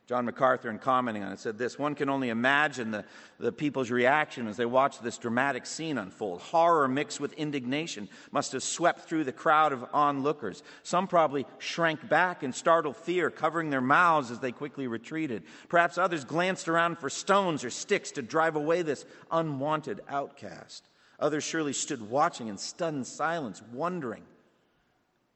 John 0.09 0.25
MacArthur, 0.25 0.68
in 0.68 0.78
commenting 0.78 1.23
on 1.23 1.32
it, 1.32 1.38
said 1.38 1.56
this 1.56 1.78
One 1.78 1.94
can 1.94 2.09
only 2.09 2.28
imagine 2.28 2.90
the, 2.90 3.04
the 3.38 3.52
people's 3.52 3.90
reaction 3.90 4.49
as 4.49 4.56
they 4.56 4.66
watched 4.66 5.02
this 5.02 5.16
dramatic 5.16 5.64
scene 5.64 5.97
unfold. 5.97 6.40
Horror 6.40 6.88
mixed 6.88 7.21
with 7.21 7.32
indignation 7.35 8.09
must 8.32 8.52
have 8.52 8.64
swept 8.64 9.09
through 9.09 9.25
the 9.25 9.32
crowd 9.32 9.73
of 9.73 9.85
onlookers. 9.92 10.64
Some 10.82 11.06
probably 11.06 11.47
shrank 11.59 12.09
back 12.09 12.42
in 12.42 12.52
startled 12.52 12.97
fear, 12.97 13.30
covering 13.30 13.71
their 13.71 13.80
mouths 13.80 14.32
as 14.32 14.40
they 14.40 14.50
quickly 14.50 14.88
retreated. 14.88 15.44
Perhaps 15.68 15.99
others 15.99 16.25
glanced 16.25 16.68
around 16.68 16.99
for 16.99 17.09
stones 17.09 17.62
or 17.62 17.71
sticks 17.71 18.11
to 18.12 18.23
drive 18.23 18.56
away 18.56 18.82
this 18.82 19.04
unwanted 19.30 20.00
outcast. 20.09 20.85
Others 21.21 21.44
surely 21.44 21.73
stood 21.73 22.11
watching 22.11 22.49
in 22.49 22.59
stunned 22.59 23.06
silence, 23.06 23.62
wondering 23.73 24.25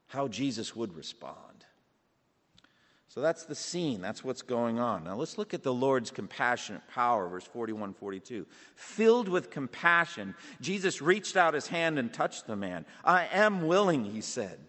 how 0.07 0.27
Jesus 0.27 0.75
would 0.75 0.93
respond. 0.93 1.46
So 3.17 3.23
that's 3.23 3.45
the 3.45 3.55
scene. 3.55 3.99
That's 3.99 4.23
what's 4.23 4.43
going 4.43 4.77
on. 4.77 5.05
Now 5.05 5.15
let's 5.15 5.39
look 5.39 5.55
at 5.55 5.63
the 5.63 5.73
Lord's 5.73 6.11
compassionate 6.11 6.87
power, 6.87 7.27
verse 7.27 7.45
41 7.45 7.95
42. 7.95 8.45
Filled 8.75 9.27
with 9.27 9.49
compassion, 9.49 10.35
Jesus 10.61 11.01
reached 11.01 11.35
out 11.35 11.55
his 11.55 11.65
hand 11.65 11.97
and 11.97 12.13
touched 12.13 12.45
the 12.45 12.55
man. 12.55 12.85
I 13.03 13.27
am 13.31 13.65
willing, 13.65 14.05
he 14.05 14.21
said. 14.21 14.59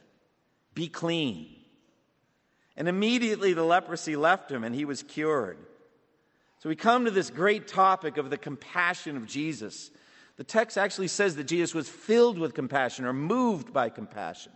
Be 0.73 0.89
clean. 0.89 1.57
And 2.75 2.89
immediately 2.89 3.53
the 3.53 3.65
leprosy 3.65 4.17
left 4.17 4.51
him 4.51 4.65
and 4.65 4.75
he 4.75 4.87
was 4.87 5.03
cured. 5.03 5.59
So 6.61 6.71
we 6.71 6.75
come 6.75 7.05
to 7.05 7.11
this 7.11 7.29
great 7.29 7.69
topic 7.69 8.17
of 8.17 8.31
the 8.31 8.39
compassion 8.39 9.19
of 9.19 9.27
Jesus. 9.27 9.91
The 10.39 10.45
text 10.45 10.79
actually 10.79 11.09
says 11.09 11.37
that 11.37 11.45
Jesus 11.45 11.75
was 11.75 11.87
filled 11.87 12.39
with 12.39 12.55
compassion 12.55 13.05
or 13.05 13.13
moved 13.13 13.75
by 13.75 13.91
compassion. 13.91 14.53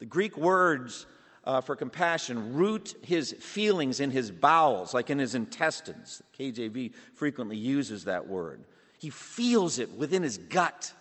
The 0.00 0.06
Greek 0.06 0.36
words 0.36 1.06
uh, 1.46 1.60
for 1.60 1.76
compassion 1.76 2.54
root 2.54 2.94
his 3.02 3.32
feelings 3.32 4.00
in 4.00 4.10
his 4.10 4.30
bowels, 4.30 4.92
like 4.92 5.10
in 5.10 5.18
his 5.18 5.34
intestines. 5.34 6.22
KJV 6.38 6.92
frequently 7.14 7.56
uses 7.56 8.04
that 8.04 8.26
word. 8.26 8.64
He 8.98 9.10
feels 9.10 9.78
it 9.78 9.92
within 9.92 10.22
his 10.22 10.38
gut, 10.38 10.92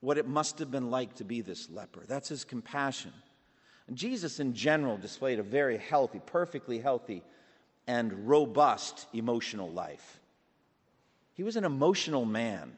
what 0.00 0.18
it 0.18 0.26
must 0.26 0.58
have 0.60 0.70
been 0.70 0.90
like 0.90 1.14
to 1.16 1.24
be 1.24 1.42
this 1.42 1.68
leper. 1.68 2.02
That's 2.06 2.28
his 2.28 2.44
compassion. 2.44 3.12
And 3.88 3.96
Jesus, 3.96 4.40
in 4.40 4.54
general, 4.54 4.96
displayed 4.96 5.38
a 5.38 5.44
very 5.44 5.76
healthy, 5.76 6.20
perfectly 6.24 6.78
healthy, 6.78 7.22
and 7.86 8.28
robust 8.28 9.06
emotional 9.12 9.70
life. 9.70 10.20
He 11.34 11.42
was 11.42 11.56
an 11.56 11.64
emotional 11.64 12.24
man. 12.24 12.72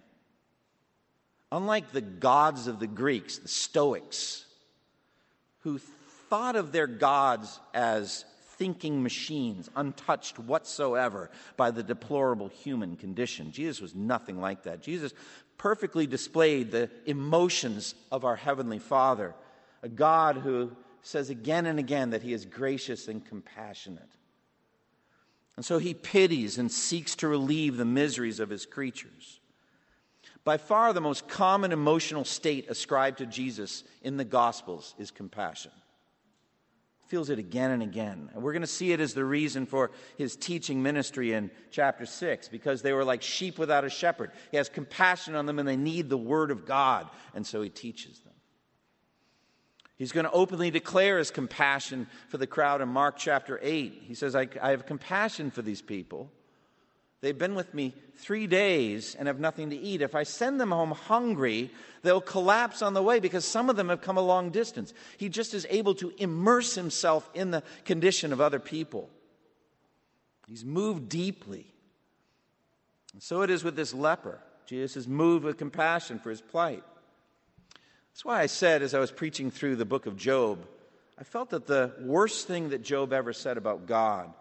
Unlike 1.52 1.92
the 1.92 2.00
gods 2.00 2.66
of 2.66 2.78
the 2.78 2.86
Greeks, 2.86 3.38
the 3.38 3.48
Stoics, 3.48 4.44
who 5.60 5.80
thought 6.28 6.56
of 6.56 6.72
their 6.72 6.86
gods 6.86 7.60
as 7.74 8.24
thinking 8.58 9.02
machines, 9.02 9.70
untouched 9.76 10.38
whatsoever 10.38 11.30
by 11.56 11.70
the 11.70 11.82
deplorable 11.82 12.48
human 12.48 12.96
condition. 12.96 13.52
Jesus 13.52 13.80
was 13.80 13.94
nothing 13.94 14.40
like 14.40 14.64
that. 14.64 14.82
Jesus 14.82 15.14
perfectly 15.56 16.06
displayed 16.06 16.70
the 16.70 16.90
emotions 17.06 17.94
of 18.10 18.24
our 18.24 18.36
Heavenly 18.36 18.80
Father, 18.80 19.34
a 19.82 19.88
God 19.88 20.36
who 20.36 20.72
says 21.02 21.30
again 21.30 21.66
and 21.66 21.78
again 21.78 22.10
that 22.10 22.22
He 22.22 22.32
is 22.32 22.44
gracious 22.44 23.06
and 23.06 23.24
compassionate. 23.24 24.10
And 25.56 25.64
so 25.64 25.78
He 25.78 25.94
pities 25.94 26.58
and 26.58 26.70
seeks 26.70 27.14
to 27.16 27.28
relieve 27.28 27.76
the 27.76 27.84
miseries 27.84 28.40
of 28.40 28.50
His 28.50 28.66
creatures. 28.66 29.40
By 30.44 30.56
far, 30.56 30.92
the 30.92 31.00
most 31.00 31.28
common 31.28 31.72
emotional 31.72 32.24
state 32.24 32.68
ascribed 32.68 33.18
to 33.18 33.26
Jesus 33.26 33.84
in 34.02 34.16
the 34.16 34.24
Gospels 34.24 34.94
is 34.98 35.10
compassion 35.10 35.72
feels 37.08 37.30
it 37.30 37.38
again 37.38 37.70
and 37.70 37.82
again. 37.82 38.30
And 38.34 38.42
we're 38.42 38.52
going 38.52 38.60
to 38.60 38.66
see 38.66 38.92
it 38.92 39.00
as 39.00 39.14
the 39.14 39.24
reason 39.24 39.66
for 39.66 39.90
his 40.16 40.36
teaching 40.36 40.82
ministry 40.82 41.32
in 41.32 41.50
chapter 41.70 42.06
6 42.06 42.48
because 42.48 42.82
they 42.82 42.92
were 42.92 43.04
like 43.04 43.22
sheep 43.22 43.58
without 43.58 43.84
a 43.84 43.90
shepherd. 43.90 44.30
He 44.50 44.58
has 44.58 44.68
compassion 44.68 45.34
on 45.34 45.46
them 45.46 45.58
and 45.58 45.66
they 45.66 45.76
need 45.76 46.10
the 46.10 46.18
word 46.18 46.50
of 46.50 46.66
God, 46.66 47.08
and 47.34 47.46
so 47.46 47.62
he 47.62 47.70
teaches 47.70 48.20
them. 48.20 48.34
He's 49.96 50.12
going 50.12 50.26
to 50.26 50.32
openly 50.32 50.70
declare 50.70 51.18
his 51.18 51.32
compassion 51.32 52.06
for 52.28 52.36
the 52.38 52.46
crowd 52.46 52.80
in 52.82 52.88
Mark 52.88 53.16
chapter 53.16 53.58
8. 53.60 54.02
He 54.04 54.14
says, 54.14 54.36
I, 54.36 54.46
I 54.62 54.70
have 54.70 54.86
compassion 54.86 55.50
for 55.50 55.62
these 55.62 55.82
people 55.82 56.30
They've 57.20 57.36
been 57.36 57.56
with 57.56 57.74
me 57.74 57.94
three 58.16 58.46
days 58.46 59.14
and 59.14 59.26
have 59.26 59.40
nothing 59.40 59.70
to 59.70 59.76
eat. 59.76 60.02
If 60.02 60.14
I 60.14 60.22
send 60.22 60.60
them 60.60 60.70
home 60.70 60.92
hungry, 60.92 61.70
they'll 62.02 62.20
collapse 62.20 62.80
on 62.80 62.94
the 62.94 63.02
way 63.02 63.18
because 63.18 63.44
some 63.44 63.68
of 63.68 63.76
them 63.76 63.88
have 63.88 64.00
come 64.00 64.16
a 64.16 64.22
long 64.22 64.50
distance. 64.50 64.94
He 65.16 65.28
just 65.28 65.52
is 65.52 65.66
able 65.68 65.94
to 65.96 66.12
immerse 66.18 66.74
himself 66.74 67.28
in 67.34 67.50
the 67.50 67.62
condition 67.84 68.32
of 68.32 68.40
other 68.40 68.60
people. 68.60 69.10
He's 70.46 70.64
moved 70.64 71.08
deeply. 71.08 71.66
And 73.12 73.22
so 73.22 73.42
it 73.42 73.50
is 73.50 73.64
with 73.64 73.74
this 73.74 73.92
leper. 73.92 74.38
Jesus 74.66 74.96
is 74.96 75.08
moved 75.08 75.44
with 75.44 75.58
compassion 75.58 76.18
for 76.18 76.30
his 76.30 76.40
plight. 76.40 76.84
That's 78.12 78.24
why 78.24 78.40
I 78.40 78.46
said, 78.46 78.82
as 78.82 78.94
I 78.94 78.98
was 79.00 79.10
preaching 79.10 79.50
through 79.50 79.76
the 79.76 79.84
book 79.84 80.06
of 80.06 80.16
Job, 80.16 80.64
I 81.18 81.24
felt 81.24 81.50
that 81.50 81.66
the 81.66 81.92
worst 82.00 82.46
thing 82.46 82.70
that 82.70 82.82
Job 82.82 83.12
ever 83.12 83.32
said 83.32 83.56
about 83.56 83.86
God 83.86 84.32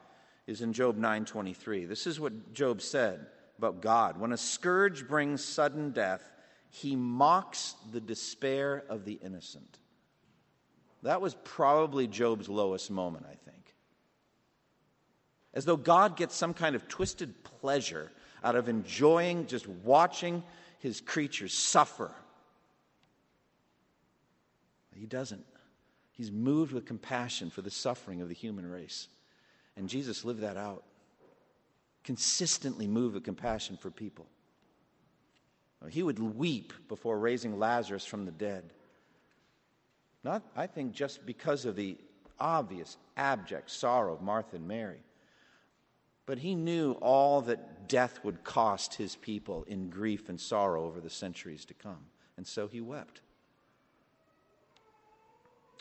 is 0.48 0.62
in 0.62 0.74
Job 0.74 0.98
9:23. 0.98 1.86
This 1.86 2.08
is 2.08 2.20
what 2.20 2.54
Job 2.54 2.82
said 2.82 3.28
about 3.58 3.82
God. 3.82 4.18
When 4.18 4.32
a 4.32 4.38
scourge 4.38 5.08
brings 5.08 5.44
sudden 5.44 5.92
death, 5.92 6.32
he 6.70 6.96
mocks 6.96 7.76
the 7.92 8.02
despair 8.02 8.84
of 8.90 9.06
the 9.06 9.20
innocent. 9.22 9.78
That 11.04 11.22
was 11.22 11.36
probably 11.44 12.08
Job's 12.08 12.50
lowest 12.50 12.90
moment, 12.90 13.26
I 13.26 13.36
think. 13.36 13.76
As 15.54 15.66
though 15.66 15.78
God 15.78 16.16
gets 16.16 16.36
some 16.36 16.54
kind 16.54 16.76
of 16.76 16.88
twisted 16.88 17.44
pleasure 17.44 18.12
out 18.44 18.56
of 18.56 18.70
enjoying 18.70 19.48
just 19.48 19.68
watching 19.68 20.44
his 20.80 21.02
creatures 21.02 21.54
suffer. 21.54 22.12
He 24.96 25.06
doesn't. 25.06 25.46
He's 26.12 26.32
moved 26.32 26.74
with 26.74 26.86
compassion 26.86 27.50
for 27.50 27.62
the 27.62 27.70
suffering 27.70 28.22
of 28.22 28.30
the 28.30 28.34
human 28.34 28.66
race. 28.66 29.08
And 29.78 29.88
Jesus 29.88 30.26
lived 30.26 30.42
that 30.42 30.58
out. 30.58 30.84
Consistently 32.04 32.88
move 32.88 33.14
with 33.14 33.24
compassion 33.24 33.78
for 33.78 33.92
people. 33.92 34.26
He 35.90 36.02
would 36.02 36.20
weep 36.20 36.74
before 36.88 37.20
raising 37.20 37.60
Lazarus 37.60 38.06
from 38.06 38.26
the 38.26 38.32
dead. 38.32 38.74
Not, 40.24 40.42
I 40.56 40.68
think, 40.68 40.94
just 40.94 41.26
because 41.26 41.66
of 41.66 41.76
the 41.76 41.98
obvious, 42.40 42.98
abject 43.16 43.70
sorrow 43.70 44.14
of 44.14 44.22
Martha 44.22 44.56
and 44.56 44.68
Mary, 44.68 45.00
but 46.26 46.40
he 46.40 46.56
knew 46.56 46.94
all 46.94 47.42
that 47.42 47.88
death 47.88 48.20
would 48.24 48.44
cost 48.44 48.96
his 48.96 49.16
people 49.16 49.64
in 49.68 49.90
grief 49.90 50.28
and 50.30 50.42
sorrow 50.42 50.84
over 50.84 51.00
the 51.00 51.10
centuries 51.10 51.64
to 51.66 51.74
come. 51.74 52.06
And 52.36 52.46
so 52.46 52.68
he 52.68 52.82
wept. 52.82 53.22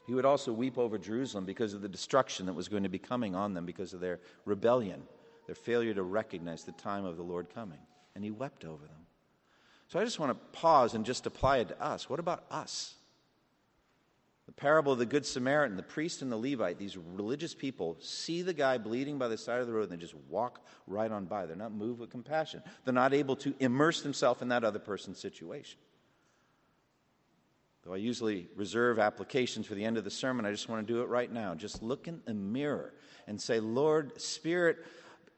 He 0.07 0.14
would 0.14 0.25
also 0.25 0.53
weep 0.53 0.79
over 0.79 0.99
Jerusalem 0.99 1.45
because 1.45 1.75
of 1.75 1.83
the 1.83 1.88
destruction 1.88 2.47
that 2.47 2.53
was 2.53 2.69
going 2.69 2.85
to 2.85 2.88
be 2.88 2.99
coming 2.99 3.35
on 3.35 3.55
them 3.55 3.66
because 3.66 3.92
of 3.92 4.01
their 4.01 4.21
rebellion, 4.45 5.03
their 5.47 5.57
failure 5.57 5.95
to 5.95 6.03
recognize 6.03 6.62
the 6.62 6.73
time 6.73 7.05
of 7.05 7.16
the 7.16 7.25
Lord 7.25 7.49
coming. 7.53 7.81
And 8.14 8.23
he 8.23 8.31
wept 8.31 8.64
over 8.64 8.85
them. 8.85 9.07
So 9.88 9.99
I 9.99 10.05
just 10.05 10.19
want 10.19 10.31
to 10.31 10.59
pause 10.59 10.95
and 10.95 11.05
just 11.05 11.27
apply 11.27 11.59
it 11.59 11.69
to 11.69 11.83
us. 11.83 12.09
What 12.09 12.21
about 12.21 12.45
us? 12.51 12.95
The 14.47 14.53
parable 14.53 14.92
of 14.92 15.01
the 15.01 15.07
Good 15.07 15.27
Samaritan, 15.27 15.77
the 15.77 15.83
priest 15.83 16.23
and 16.23 16.31
the 16.31 16.37
Levite, 16.37 16.79
these 16.79 16.97
religious 16.97 17.53
people 17.53 17.97
see 18.01 18.42
the 18.42 18.53
guy 18.55 18.79
bleeding 18.79 19.19
by 19.19 19.27
the 19.27 19.37
side 19.37 19.61
of 19.61 19.66
the 19.66 19.73
road 19.73 19.90
and 19.90 19.92
they 19.92 19.97
just 20.01 20.14
walk 20.29 20.64
right 20.87 21.11
on 21.11 21.25
by. 21.25 21.47
They're 21.47 21.57
not 21.57 21.73
moved 21.73 21.99
with 21.99 22.11
compassion. 22.11 22.62
They're 22.85 22.95
not 22.95 23.12
able 23.12 23.35
to 23.37 23.55
immerse 23.59 24.03
themselves 24.03 24.42
in 24.42 24.49
that 24.49 24.62
other 24.62 24.79
person's 24.79 25.19
situation. 25.19 25.81
Though 27.87 27.94
I 27.94 27.99
usually 27.99 28.49
reserve 28.57 28.99
applications 28.99 29.66
for 29.66 29.77
the 29.77 29.85
end 29.85 29.96
of 29.96 30.03
the 30.03 30.11
sermon, 30.11 30.44
I 30.44 30.51
just 30.51 30.68
want 30.68 30.85
to 30.85 30.92
do 30.92 31.03
it 31.03 31.09
right 31.09 31.31
now. 31.31 31.55
Just 31.55 31.85
look 31.85 32.09
in 32.09 32.20
the 32.25 32.35
mirror 32.35 32.92
and 33.29 33.40
say, 33.40 33.61
Lord, 33.61 34.20
Spirit 34.20 34.85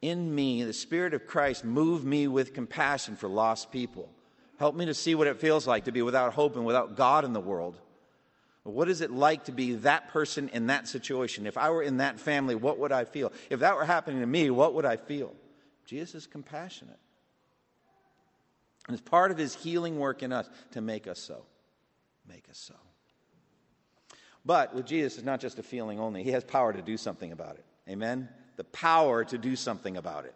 in 0.01 0.35
me, 0.35 0.63
the 0.63 0.73
Spirit 0.73 1.13
of 1.13 1.27
Christ, 1.27 1.63
move 1.63 2.07
me 2.07 2.27
with 2.27 2.55
compassion 2.55 3.17
for 3.17 3.29
lost 3.29 3.71
people. 3.71 4.09
Help 4.59 4.75
me 4.75 4.87
to 4.87 4.95
see 4.95 5.15
what 5.15 5.27
it 5.27 5.39
feels 5.39 5.67
like 5.67 5.85
to 5.85 5.93
be 5.93 6.01
without 6.01 6.33
hope 6.33 6.57
and 6.57 6.65
without 6.65 6.97
God 6.97 7.27
in 7.27 7.35
the 7.35 7.41
world. 7.41 7.79
What 8.63 8.89
is 8.89 9.03
it 9.03 9.11
like 9.11 9.45
to 9.45 9.53
be 9.53 9.75
that 9.75 10.09
person 10.09 10.49
in 10.49 10.69
that 10.69 10.89
situation? 10.89 11.47
If 11.47 11.59
I 11.59 11.69
were 11.69 11.83
in 11.83 11.99
that 11.99 12.19
family, 12.19 12.55
what 12.55 12.79
would 12.79 12.93
I 12.93 13.05
feel? 13.05 13.31
If 13.51 13.61
that 13.61 13.77
were 13.77 13.85
happening 13.85 14.21
to 14.21 14.27
me, 14.27 14.49
what 14.49 14.73
would 14.73 14.87
I 14.87 14.97
feel? 14.97 15.35
Jesus 15.85 16.15
is 16.15 16.27
compassionate. 16.27 16.99
And 18.87 18.99
it's 18.99 19.07
part 19.07 19.31
of 19.31 19.37
his 19.37 19.55
healing 19.55 19.99
work 19.99 20.23
in 20.23 20.33
us 20.33 20.49
to 20.73 20.81
make 20.81 21.07
us 21.07 21.19
so 21.19 21.45
make 22.29 22.49
us 22.51 22.59
so. 22.59 22.75
But 24.45 24.75
with 24.75 24.87
Jesus, 24.87 25.17
it's 25.17 25.27
not 25.27 25.41
just 25.41 25.59
a 25.59 25.63
feeling 25.63 25.99
only, 25.99 26.23
He 26.23 26.31
has 26.31 26.45
power 26.45 26.73
to 26.73 26.83
do 26.83 26.97
something 26.97 27.33
about 27.33 27.57
it. 27.57 27.65
Amen? 27.89 28.29
The 28.57 28.65
power 28.65 29.25
to 29.25 29.39
do 29.39 29.57
something 29.57 29.97
about 29.97 30.25
it. 30.25 30.35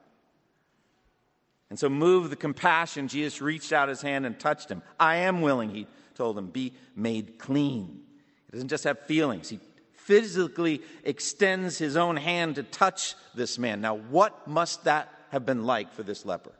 And 1.71 1.79
so, 1.79 1.89
moved 1.89 2.31
the 2.31 2.37
compassion, 2.37 3.09
Jesus 3.09 3.41
reached 3.41 3.73
out 3.73 3.89
his 3.89 4.03
hand 4.03 4.27
and 4.27 4.39
touched 4.39 4.71
him. 4.71 4.83
I 5.01 5.17
am 5.17 5.41
willing, 5.41 5.71
he 5.71 5.87
told 6.15 6.37
him, 6.37 6.49
be 6.49 6.75
made 6.95 7.39
clean. 7.39 8.03
He 8.47 8.53
doesn't 8.53 8.69
just 8.69 8.85
have 8.85 9.01
feelings, 9.07 9.49
he 9.49 9.59
physically 9.95 10.83
extends 11.05 11.79
his 11.79 11.97
own 11.97 12.17
hand 12.17 12.57
to 12.57 12.63
touch 12.63 13.15
this 13.35 13.59
man. 13.59 13.81
Now, 13.81 13.97
what 13.97 14.47
must 14.47 14.85
that 14.85 15.09
have 15.31 15.47
been 15.47 15.65
like 15.65 15.95
for 15.95 16.03
this 16.03 16.27
leper? 16.27 16.53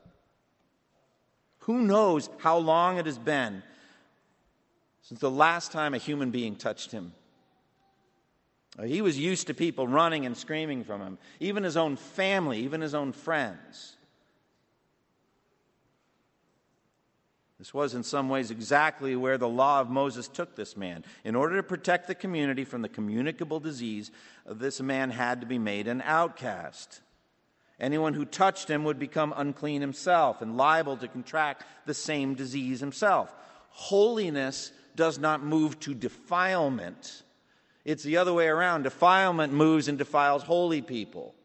Who 1.59 1.81
knows 1.81 2.29
how 2.39 2.57
long 2.57 2.97
it 2.97 3.05
has 3.05 3.19
been 3.19 3.61
since 5.03 5.19
the 5.19 5.31
last 5.31 5.71
time 5.71 5.93
a 5.93 5.99
human 5.99 6.31
being 6.31 6.55
touched 6.55 6.91
him. 6.91 7.13
Uh, 8.79 8.83
he 8.83 9.01
was 9.01 9.19
used 9.19 9.47
to 9.47 9.53
people 9.53 9.87
running 9.87 10.25
and 10.25 10.35
screaming 10.35 10.83
from 10.83 11.01
him, 11.01 11.17
even 11.39 11.63
his 11.63 11.77
own 11.77 11.95
family, 11.95 12.59
even 12.59 12.81
his 12.81 12.95
own 12.95 13.11
friends. 13.11 13.95
This 17.59 17.73
was, 17.73 17.93
in 17.93 18.03
some 18.03 18.27
ways, 18.29 18.51
exactly 18.51 19.15
where 19.15 19.37
the 19.37 19.47
law 19.47 19.79
of 19.79 19.89
Moses 19.89 20.27
took 20.27 20.55
this 20.55 20.75
man. 20.75 21.05
In 21.23 21.35
order 21.35 21.55
to 21.57 21.63
protect 21.63 22.07
the 22.07 22.15
community 22.15 22.65
from 22.65 22.81
the 22.81 22.89
communicable 22.89 23.59
disease, 23.59 24.11
this 24.45 24.81
man 24.81 25.11
had 25.11 25.39
to 25.41 25.47
be 25.47 25.59
made 25.59 25.87
an 25.87 26.01
outcast. 26.01 26.99
Anyone 27.79 28.15
who 28.15 28.25
touched 28.25 28.69
him 28.69 28.83
would 28.83 28.99
become 28.99 29.33
unclean 29.35 29.81
himself 29.81 30.41
and 30.41 30.57
liable 30.57 30.97
to 30.97 31.07
contract 31.07 31.63
the 31.85 31.93
same 31.93 32.33
disease 32.33 32.79
himself. 32.79 33.33
Holiness 33.69 34.71
does 34.95 35.19
not 35.19 35.43
move 35.43 35.79
to 35.81 35.93
defilement, 35.93 37.23
It's 37.85 38.03
the 38.03 38.17
other 38.17 38.33
way 38.33 38.47
around. 38.47 38.83
Defilement 38.83 39.51
moves 39.51 39.87
and 39.89 39.97
defiles 39.97 40.43
holy 40.43 40.81
people. 40.81 41.35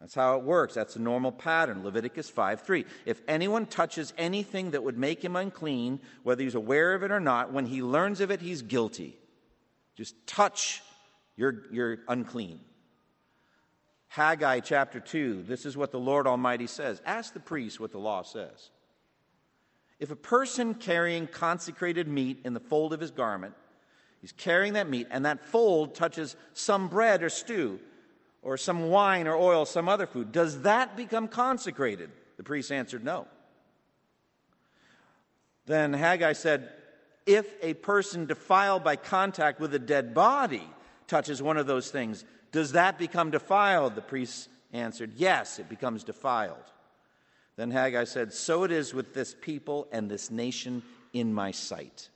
That's 0.00 0.14
how 0.14 0.36
it 0.38 0.44
works. 0.44 0.74
That's 0.74 0.94
the 0.94 1.00
normal 1.00 1.32
pattern. 1.32 1.82
Leviticus 1.82 2.30
5 2.30 2.62
3. 2.62 2.86
If 3.04 3.20
anyone 3.26 3.66
touches 3.66 4.14
anything 4.16 4.70
that 4.70 4.82
would 4.82 4.96
make 4.96 5.22
him 5.22 5.36
unclean, 5.36 6.00
whether 6.22 6.42
he's 6.42 6.54
aware 6.54 6.94
of 6.94 7.02
it 7.02 7.10
or 7.10 7.20
not, 7.20 7.52
when 7.52 7.66
he 7.66 7.82
learns 7.82 8.20
of 8.20 8.30
it, 8.30 8.40
he's 8.40 8.62
guilty. 8.62 9.18
Just 9.96 10.14
touch, 10.26 10.82
you're, 11.36 11.64
you're 11.72 11.98
unclean. 12.06 12.60
Haggai 14.06 14.60
chapter 14.60 15.00
2, 15.00 15.42
this 15.42 15.66
is 15.66 15.76
what 15.76 15.90
the 15.90 15.98
Lord 15.98 16.26
Almighty 16.26 16.66
says. 16.66 17.02
Ask 17.04 17.34
the 17.34 17.40
priest 17.40 17.78
what 17.78 17.92
the 17.92 17.98
law 17.98 18.22
says. 18.22 18.70
If 19.98 20.10
a 20.10 20.16
person 20.16 20.74
carrying 20.74 21.26
consecrated 21.26 22.06
meat 22.06 22.40
in 22.44 22.54
the 22.54 22.60
fold 22.60 22.92
of 22.92 23.00
his 23.00 23.10
garment, 23.10 23.54
he's 24.20 24.32
carrying 24.32 24.74
that 24.74 24.88
meat, 24.88 25.08
and 25.10 25.24
that 25.26 25.44
fold 25.44 25.94
touches 25.94 26.36
some 26.52 26.88
bread 26.88 27.22
or 27.22 27.28
stew, 27.28 27.80
or 28.42 28.56
some 28.56 28.90
wine 28.90 29.26
or 29.26 29.34
oil, 29.34 29.64
some 29.64 29.88
other 29.88 30.06
food, 30.06 30.30
does 30.32 30.62
that 30.62 30.96
become 30.96 31.28
consecrated? 31.28 32.10
The 32.36 32.44
priest 32.44 32.70
answered, 32.70 33.04
No. 33.04 33.26
Then 35.66 35.92
Haggai 35.92 36.32
said, 36.32 36.70
If 37.26 37.52
a 37.62 37.74
person 37.74 38.26
defiled 38.26 38.84
by 38.84 38.96
contact 38.96 39.60
with 39.60 39.74
a 39.74 39.78
dead 39.78 40.14
body 40.14 40.66
touches 41.08 41.42
one 41.42 41.56
of 41.56 41.66
those 41.66 41.90
things, 41.90 42.24
does 42.52 42.72
that 42.72 42.98
become 42.98 43.30
defiled? 43.30 43.96
The 43.96 44.00
priest 44.00 44.48
answered, 44.72 45.12
Yes, 45.16 45.58
it 45.58 45.68
becomes 45.68 46.04
defiled. 46.04 46.56
Then 47.58 47.72
Haggai 47.72 48.04
said, 48.04 48.32
So 48.32 48.62
it 48.62 48.70
is 48.70 48.94
with 48.94 49.14
this 49.14 49.34
people 49.34 49.88
and 49.90 50.08
this 50.08 50.30
nation 50.30 50.80
in 51.12 51.34
my 51.34 51.50
sight. 51.50 52.08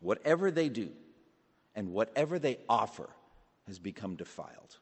Whatever 0.00 0.50
they 0.50 0.68
do 0.68 0.90
and 1.76 1.92
whatever 1.92 2.40
they 2.40 2.58
offer 2.68 3.08
has 3.68 3.78
become 3.78 4.16
defiled. 4.16 4.78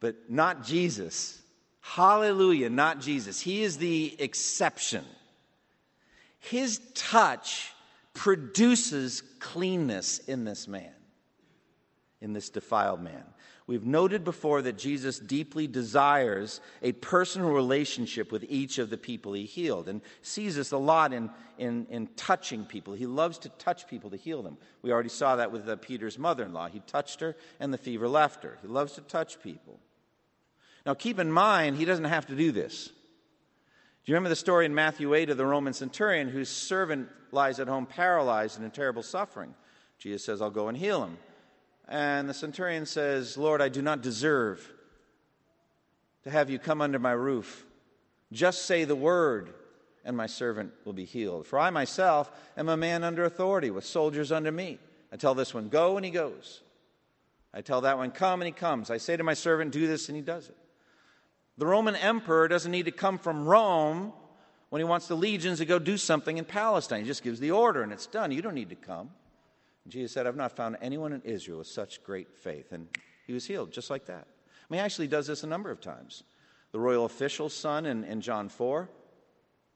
But 0.00 0.30
not 0.30 0.64
Jesus. 0.64 1.42
Hallelujah, 1.82 2.70
not 2.70 3.00
Jesus. 3.00 3.38
He 3.38 3.62
is 3.62 3.76
the 3.76 4.16
exception. 4.18 5.04
His 6.38 6.80
touch 6.94 7.70
produces 8.14 9.22
cleanness 9.40 10.20
in 10.20 10.46
this 10.46 10.66
man, 10.66 10.94
in 12.20 12.32
this 12.32 12.50
defiled 12.50 13.00
man. 13.00 13.24
We've 13.66 13.84
noted 13.84 14.24
before 14.24 14.62
that 14.62 14.78
Jesus 14.78 15.18
deeply 15.18 15.66
desires 15.66 16.60
a 16.82 16.92
personal 16.92 17.50
relationship 17.50 18.32
with 18.32 18.44
each 18.48 18.78
of 18.78 18.88
the 18.88 18.96
people 18.96 19.34
he 19.34 19.44
healed 19.44 19.88
and 19.88 20.00
sees 20.22 20.56
this 20.56 20.72
a 20.72 20.78
lot 20.78 21.12
in, 21.12 21.30
in, 21.58 21.86
in 21.90 22.06
touching 22.16 22.64
people. 22.64 22.94
He 22.94 23.06
loves 23.06 23.38
to 23.40 23.50
touch 23.50 23.86
people 23.86 24.08
to 24.10 24.16
heal 24.16 24.42
them. 24.42 24.56
We 24.80 24.90
already 24.90 25.10
saw 25.10 25.36
that 25.36 25.52
with 25.52 25.68
uh, 25.68 25.76
Peter's 25.76 26.18
mother 26.18 26.44
in 26.44 26.54
law. 26.54 26.68
He 26.68 26.80
touched 26.80 27.20
her 27.20 27.36
and 27.60 27.72
the 27.72 27.78
fever 27.78 28.08
left 28.08 28.42
her. 28.42 28.58
He 28.62 28.68
loves 28.68 28.94
to 28.94 29.02
touch 29.02 29.40
people. 29.42 29.78
Now, 30.86 30.94
keep 30.94 31.18
in 31.18 31.30
mind, 31.30 31.76
he 31.76 31.84
doesn't 31.84 32.06
have 32.06 32.26
to 32.28 32.34
do 32.34 32.50
this. 32.50 32.86
Do 32.86 34.12
you 34.12 34.14
remember 34.14 34.30
the 34.30 34.36
story 34.36 34.64
in 34.64 34.74
Matthew 34.74 35.12
8 35.12 35.28
of 35.28 35.36
the 35.36 35.44
Roman 35.44 35.74
centurion 35.74 36.30
whose 36.30 36.48
servant 36.48 37.10
lies 37.30 37.60
at 37.60 37.68
home 37.68 37.84
paralyzed 37.84 38.56
and 38.56 38.64
in 38.64 38.70
terrible 38.70 39.02
suffering? 39.02 39.54
Jesus 39.98 40.24
says, 40.24 40.40
I'll 40.40 40.50
go 40.50 40.68
and 40.68 40.78
heal 40.78 41.04
him. 41.04 41.18
And 41.88 42.28
the 42.28 42.34
centurion 42.34 42.84
says, 42.84 43.38
Lord, 43.38 43.62
I 43.62 43.68
do 43.68 43.80
not 43.80 44.02
deserve 44.02 44.70
to 46.24 46.30
have 46.30 46.50
you 46.50 46.58
come 46.58 46.82
under 46.82 46.98
my 46.98 47.12
roof. 47.12 47.64
Just 48.30 48.66
say 48.66 48.84
the 48.84 48.94
word, 48.94 49.54
and 50.04 50.16
my 50.16 50.26
servant 50.26 50.72
will 50.84 50.92
be 50.92 51.06
healed. 51.06 51.46
For 51.46 51.58
I 51.58 51.70
myself 51.70 52.30
am 52.58 52.68
a 52.68 52.76
man 52.76 53.04
under 53.04 53.24
authority, 53.24 53.70
with 53.70 53.86
soldiers 53.86 54.30
under 54.30 54.52
me. 54.52 54.78
I 55.10 55.16
tell 55.16 55.34
this 55.34 55.54
one, 55.54 55.70
go, 55.70 55.96
and 55.96 56.04
he 56.04 56.10
goes. 56.10 56.60
I 57.54 57.62
tell 57.62 57.80
that 57.80 57.96
one, 57.96 58.10
come, 58.10 58.42
and 58.42 58.46
he 58.46 58.52
comes. 58.52 58.90
I 58.90 58.98
say 58.98 59.16
to 59.16 59.24
my 59.24 59.32
servant, 59.32 59.72
do 59.72 59.86
this, 59.86 60.10
and 60.10 60.16
he 60.16 60.22
does 60.22 60.48
it. 60.50 60.56
The 61.56 61.66
Roman 61.66 61.96
emperor 61.96 62.46
doesn't 62.48 62.70
need 62.70 62.84
to 62.84 62.92
come 62.92 63.16
from 63.16 63.46
Rome 63.46 64.12
when 64.68 64.80
he 64.80 64.84
wants 64.84 65.08
the 65.08 65.16
legions 65.16 65.58
to 65.58 65.64
go 65.64 65.78
do 65.78 65.96
something 65.96 66.36
in 66.36 66.44
Palestine. 66.44 67.00
He 67.00 67.06
just 67.06 67.22
gives 67.22 67.40
the 67.40 67.52
order, 67.52 67.82
and 67.82 67.90
it's 67.92 68.06
done. 68.06 68.30
You 68.30 68.42
don't 68.42 68.54
need 68.54 68.68
to 68.68 68.76
come. 68.76 69.10
Jesus 69.90 70.12
said, 70.12 70.26
I've 70.26 70.36
not 70.36 70.52
found 70.52 70.76
anyone 70.80 71.12
in 71.12 71.22
Israel 71.22 71.58
with 71.58 71.66
such 71.66 72.02
great 72.02 72.36
faith. 72.36 72.72
And 72.72 72.88
he 73.26 73.32
was 73.32 73.46
healed 73.46 73.72
just 73.72 73.90
like 73.90 74.06
that. 74.06 74.26
I 74.26 74.72
mean, 74.72 74.80
he 74.80 74.84
actually 74.84 75.08
does 75.08 75.26
this 75.26 75.42
a 75.42 75.46
number 75.46 75.70
of 75.70 75.80
times. 75.80 76.22
The 76.72 76.78
royal 76.78 77.04
official's 77.04 77.54
son 77.54 77.86
in, 77.86 78.04
in 78.04 78.20
John 78.20 78.48
4, 78.48 78.88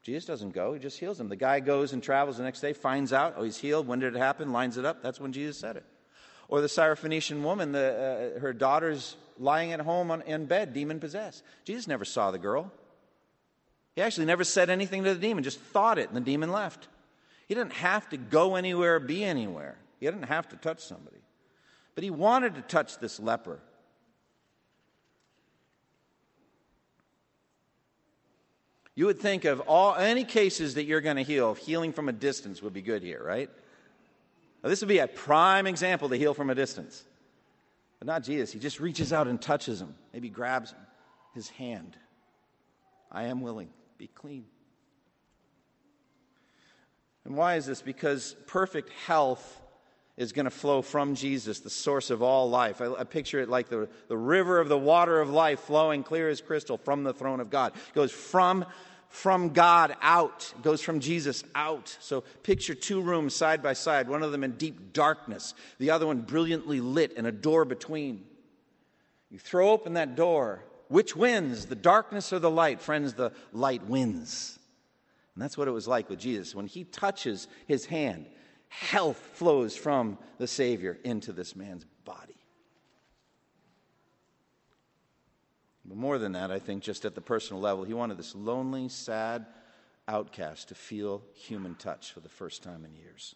Jesus 0.03 0.25
doesn't 0.25 0.53
go, 0.53 0.75
he 0.75 0.81
just 0.81 0.99
heals 0.99 1.19
him. 1.19 1.29
The 1.29 1.37
guy 1.37 1.61
goes 1.61 1.93
and 1.93 2.03
travels 2.03 2.37
the 2.37 2.43
next 2.43 2.61
day, 2.61 2.73
finds 2.73 3.13
out, 3.13 3.35
oh, 3.37 3.45
he's 3.45 3.57
healed. 3.57 3.87
When 3.87 4.01
did 4.01 4.15
it 4.15 4.19
happen? 4.19 4.53
Lines 4.53 4.77
it 4.77 4.85
up. 4.85 5.03
That's 5.03 5.21
when 5.21 5.33
Jesus 5.33 5.59
said 5.59 5.77
it. 5.77 5.85
Or 6.49 6.61
the 6.61 6.67
Syrophoenician 6.67 7.43
woman, 7.43 7.73
the, 7.73 8.35
uh, 8.37 8.41
her 8.41 8.53
daughter's 8.53 9.17
lying 9.39 9.73
at 9.73 9.81
home 9.81 10.11
on, 10.11 10.23
in 10.23 10.47
bed, 10.47 10.75
demon 10.75 11.01
possessed. 11.01 11.43
Jesus 11.65 11.87
never 11.87 12.05
saw 12.05 12.31
the 12.31 12.39
girl. 12.39 12.71
He 13.95 14.03
actually 14.03 14.27
never 14.27 14.45
said 14.45 14.71
anything 14.71 15.05
to 15.05 15.15
the 15.15 15.21
demon, 15.21 15.45
just 15.45 15.61
thought 15.61 15.99
it, 15.99 16.09
and 16.09 16.17
the 16.17 16.21
demon 16.21 16.51
left. 16.51 16.89
He 17.47 17.55
didn't 17.55 17.75
have 17.75 18.09
to 18.11 18.17
go 18.17 18.57
anywhere 18.57 18.97
or 18.97 19.01
be 19.01 19.25
anywhere. 19.25 19.77
He 20.03 20.09
didn't 20.09 20.25
have 20.25 20.49
to 20.49 20.57
touch 20.57 20.81
somebody. 20.81 21.23
But 21.95 22.03
he 22.03 22.11
wanted 22.11 22.57
to 22.57 22.63
touch 22.63 22.99
this 22.99 23.21
leper. 23.21 23.61
You 28.97 29.07
would 29.07 29.21
think 29.21 29.45
of 29.45 29.61
all 29.61 29.95
any 29.95 30.25
cases 30.25 30.75
that 30.75 30.87
you're 30.87 31.03
going 31.03 31.19
to 31.19 31.23
heal, 31.23 31.55
healing 31.55 31.93
from 31.93 32.09
a 32.09 32.13
distance 32.13 32.61
would 32.61 32.73
be 32.73 32.83
good 32.83 33.05
here, 33.05 33.23
right? 33.25 33.49
Now, 34.65 34.71
this 34.71 34.81
would 34.81 34.89
be 34.89 34.99
a 34.99 35.07
prime 35.07 35.69
example 35.69 36.09
to 36.09 36.17
heal 36.17 36.35
from 36.35 36.51
a 36.51 36.55
distance. 36.57 37.05
But 38.01 38.07
not 38.09 38.25
Jesus. 38.25 38.51
He 38.51 38.59
just 38.59 38.81
reaches 38.81 39.13
out 39.13 39.29
and 39.29 39.41
touches 39.41 39.81
him, 39.81 39.95
maybe 40.13 40.31
grabs 40.31 40.75
his 41.33 41.49
hand. 41.51 41.97
I 43.09 43.27
am 43.27 43.41
willing. 43.41 43.69
Be 43.99 44.09
clean. 44.09 44.47
And 47.25 47.37
why 47.37 47.55
is 47.55 47.67
this? 47.67 47.83
Because 47.83 48.35
perfect 48.49 48.91
health 49.07 49.62
is 50.17 50.33
going 50.33 50.45
to 50.45 50.51
flow 50.51 50.83
from 50.83 51.15
Jesus, 51.15 51.61
the 51.61 51.71
source 51.71 52.11
of 52.11 52.23
all 52.23 52.51
life. 52.51 52.81
I, 52.81 52.93
I, 52.93 53.05
picture 53.05 53.41
it 53.41 53.49
like 53.49 53.69
the, 53.69 53.89
the 54.09 54.17
river 54.17 54.61
of 54.61 54.69
the 54.69 54.79
water 54.79 55.21
of 55.21 55.31
life 55.31 55.61
flowing 55.61 56.03
clear 56.03 56.29
as 56.29 56.41
crystal 56.41 56.77
from 56.77 57.03
the 57.03 57.15
throne 57.15 57.41
of 57.41 57.49
God. 57.49 57.75
It 57.75 57.95
goes 57.95 58.13
from, 58.13 58.67
from 59.09 59.51
God 59.51 59.97
out, 60.03 60.53
it 60.57 60.63
goes 60.63 60.83
from 60.83 61.01
Jesus 61.01 61.45
out. 61.55 61.97
So 62.01 62.25
picture 62.43 62.75
two 62.75 63.01
rooms 63.01 63.35
side 63.35 63.63
by 63.63 63.73
side, 63.73 64.09
one 64.09 64.23
of 64.23 64.33
them 64.33 64.45
in 64.45 64.53
deep 64.53 64.93
darkness, 64.93 65.55
the 65.79 65.91
other 65.91 66.07
one 66.07 66.21
brilliantly 66.21 66.81
lit, 66.81 67.15
and 67.17 67.27
a 67.27 67.33
door 67.33 67.65
between. 67.65 68.25
You 69.31 69.39
throw 69.39 69.71
open 69.71 69.95
that 69.95 70.15
door. 70.15 70.63
Which 70.89 71.17
wins, 71.17 71.67
the 71.67 71.75
darkness 71.75 72.35
or 72.35 72.39
the 72.39 72.51
light? 72.51 72.83
Friends, 72.83 73.15
the 73.15 73.33
light 73.51 73.87
wins. 73.87 74.59
And 75.35 75.43
that's 75.43 75.57
what 75.57 75.69
it 75.69 75.71
was 75.71 75.89
like 75.89 76.11
with 76.11 76.19
Jesus. 76.19 76.55
When 76.55 76.67
he 76.67 76.85
touches 76.85 77.49
his 77.67 77.87
hand, 77.87 78.27
health 78.81 79.19
flows 79.35 79.77
from 79.77 80.17
the 80.39 80.47
Savior 80.47 80.99
into 81.05 81.33
this 81.33 81.55
man's 81.55 81.85
body. 82.05 82.37
But 85.85 85.99
more 85.99 86.19
than 86.19 86.33
that, 86.33 86.51
I 86.51 86.59
think 86.59 86.83
just 86.83 87.05
at 87.05 87.15
the 87.15 87.21
personal 87.21 87.61
level, 87.61 87.85
he 87.85 87.93
wanted 87.93 88.17
this 88.17 88.35
lonely, 88.35 88.89
sad 88.89 89.45
outcast 90.09 90.69
to 90.69 90.75
feel 90.75 91.23
human 91.35 91.75
touch 91.75 92.13
for 92.13 92.21
the 92.21 92.31
first 92.31 92.63
time 92.63 92.85
in 92.85 92.95
years. 92.95 93.35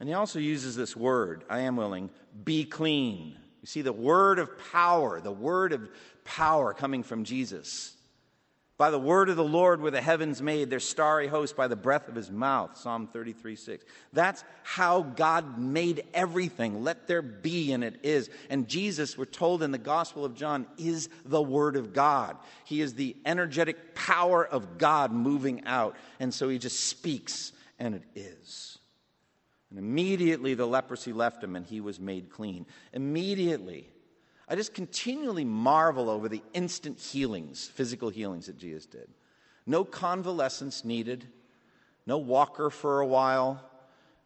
And 0.00 0.08
he 0.08 0.14
also 0.14 0.40
uses 0.40 0.74
this 0.74 0.96
word, 0.96 1.44
I 1.48 1.60
am 1.60 1.76
willing, 1.76 2.10
be 2.44 2.64
clean. 2.64 3.36
You 3.62 3.66
see 3.66 3.82
the 3.82 3.92
word 3.92 4.40
of 4.40 4.50
power, 4.72 5.20
the 5.20 5.30
word 5.30 5.72
of 5.72 5.88
power 6.24 6.74
coming 6.74 7.04
from 7.04 7.22
Jesus. 7.22 7.93
By 8.76 8.90
the 8.90 8.98
word 8.98 9.28
of 9.28 9.36
the 9.36 9.44
Lord 9.44 9.80
were 9.80 9.92
the 9.92 10.00
heavens 10.00 10.42
made, 10.42 10.68
their 10.68 10.80
starry 10.80 11.28
host 11.28 11.56
by 11.56 11.68
the 11.68 11.76
breath 11.76 12.08
of 12.08 12.16
his 12.16 12.28
mouth. 12.28 12.76
Psalm 12.76 13.06
33 13.06 13.54
6. 13.54 13.84
That's 14.12 14.42
how 14.64 15.02
God 15.02 15.58
made 15.58 16.04
everything. 16.12 16.82
Let 16.82 17.06
there 17.06 17.22
be, 17.22 17.70
and 17.70 17.84
it 17.84 18.00
is. 18.02 18.30
And 18.50 18.66
Jesus, 18.66 19.16
we're 19.16 19.26
told 19.26 19.62
in 19.62 19.70
the 19.70 19.78
Gospel 19.78 20.24
of 20.24 20.34
John, 20.34 20.66
is 20.76 21.08
the 21.24 21.42
word 21.42 21.76
of 21.76 21.92
God. 21.92 22.36
He 22.64 22.80
is 22.80 22.94
the 22.94 23.14
energetic 23.24 23.94
power 23.94 24.44
of 24.44 24.76
God 24.76 25.12
moving 25.12 25.64
out. 25.66 25.94
And 26.18 26.34
so 26.34 26.48
he 26.48 26.58
just 26.58 26.88
speaks, 26.88 27.52
and 27.78 27.94
it 27.94 28.04
is. 28.16 28.78
And 29.70 29.78
immediately 29.78 30.54
the 30.54 30.66
leprosy 30.66 31.12
left 31.12 31.44
him, 31.44 31.54
and 31.54 31.64
he 31.64 31.80
was 31.80 32.00
made 32.00 32.28
clean. 32.28 32.66
Immediately. 32.92 33.88
I 34.48 34.56
just 34.56 34.74
continually 34.74 35.44
marvel 35.44 36.10
over 36.10 36.28
the 36.28 36.42
instant 36.52 36.98
healings, 36.98 37.66
physical 37.66 38.10
healings 38.10 38.46
that 38.46 38.58
Jesus 38.58 38.86
did. 38.86 39.08
No 39.66 39.84
convalescence 39.84 40.84
needed, 40.84 41.26
no 42.06 42.18
walker 42.18 42.68
for 42.68 43.00
a 43.00 43.06
while, 43.06 43.62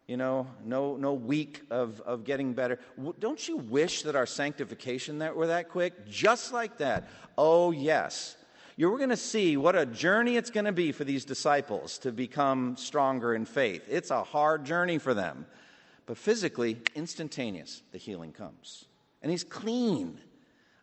you 0.08 0.16
know, 0.16 0.48
no, 0.64 0.96
no 0.96 1.12
week 1.12 1.62
of, 1.70 2.00
of 2.00 2.24
getting 2.24 2.54
better. 2.54 2.80
Don't 3.20 3.46
you 3.46 3.58
wish 3.58 4.02
that 4.02 4.16
our 4.16 4.26
sanctification 4.26 5.18
that 5.18 5.36
were 5.36 5.48
that 5.48 5.68
quick? 5.68 6.08
Just 6.08 6.52
like 6.52 6.78
that. 6.78 7.08
Oh, 7.36 7.70
yes. 7.70 8.36
you're 8.78 8.96
going 8.96 9.10
to 9.10 9.16
see 9.16 9.56
what 9.56 9.76
a 9.76 9.84
journey 9.84 10.36
it's 10.36 10.50
going 10.50 10.64
to 10.64 10.72
be 10.72 10.92
for 10.92 11.04
these 11.04 11.24
disciples 11.24 11.98
to 11.98 12.10
become 12.10 12.76
stronger 12.76 13.34
in 13.34 13.44
faith. 13.44 13.84
It's 13.88 14.10
a 14.10 14.22
hard 14.24 14.64
journey 14.64 14.98
for 14.98 15.14
them. 15.14 15.46
But 16.06 16.16
physically, 16.16 16.78
instantaneous, 16.94 17.82
the 17.92 17.98
healing 17.98 18.32
comes. 18.32 18.86
And 19.22 19.30
he's 19.30 19.44
clean. 19.44 20.20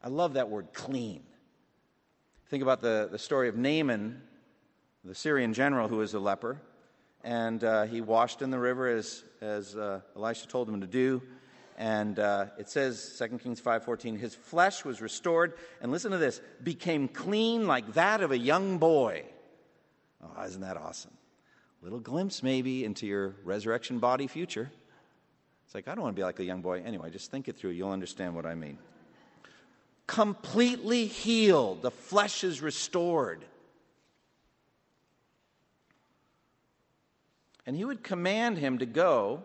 I 0.03 0.09
love 0.09 0.33
that 0.33 0.49
word, 0.49 0.73
clean. 0.73 1.23
Think 2.49 2.61
about 2.61 2.81
the, 2.81 3.07
the 3.11 3.17
story 3.17 3.49
of 3.49 3.55
Naaman, 3.55 4.21
the 5.03 5.15
Syrian 5.15 5.53
general 5.53 5.87
who 5.87 5.97
was 5.97 6.13
a 6.13 6.19
leper. 6.19 6.61
And 7.23 7.63
uh, 7.63 7.83
he 7.85 8.01
washed 8.01 8.41
in 8.41 8.51
the 8.51 8.59
river 8.59 8.87
as, 8.87 9.23
as 9.41 9.75
uh, 9.75 10.01
Elisha 10.15 10.47
told 10.47 10.69
him 10.69 10.81
to 10.81 10.87
do. 10.87 11.23
And 11.77 12.19
uh, 12.19 12.47
it 12.57 12.69
says, 12.69 13.19
2 13.19 13.39
Kings 13.39 13.59
5.14, 13.59 14.17
his 14.17 14.33
flesh 14.33 14.85
was 14.85 15.01
restored, 15.01 15.53
and 15.81 15.91
listen 15.91 16.11
to 16.11 16.17
this, 16.17 16.39
became 16.63 17.07
clean 17.07 17.67
like 17.67 17.93
that 17.95 18.21
of 18.21 18.31
a 18.31 18.37
young 18.37 18.77
boy. 18.77 19.23
Oh, 20.23 20.43
isn't 20.43 20.61
that 20.61 20.77
awesome? 20.77 21.11
Little 21.81 21.99
glimpse 21.99 22.41
maybe 22.41 22.85
into 22.85 23.05
your 23.05 23.35
resurrection 23.43 23.99
body 23.99 24.27
future. 24.27 24.71
It's 25.65 25.75
like, 25.75 25.87
I 25.87 25.95
don't 25.95 26.03
want 26.03 26.15
to 26.15 26.19
be 26.19 26.23
like 26.23 26.39
a 26.39 26.43
young 26.43 26.61
boy. 26.61 26.81
Anyway, 26.85 27.09
just 27.09 27.31
think 27.31 27.47
it 27.47 27.57
through. 27.57 27.71
You'll 27.71 27.91
understand 27.91 28.35
what 28.35 28.45
I 28.45 28.55
mean. 28.55 28.77
Completely 30.07 31.07
healed. 31.07 31.81
The 31.81 31.91
flesh 31.91 32.43
is 32.43 32.61
restored. 32.61 33.43
And 37.65 37.75
he 37.75 37.83
would 37.83 38.03
command 38.03 38.59
him 38.59 38.77
to 38.77 38.85
go 38.85 39.41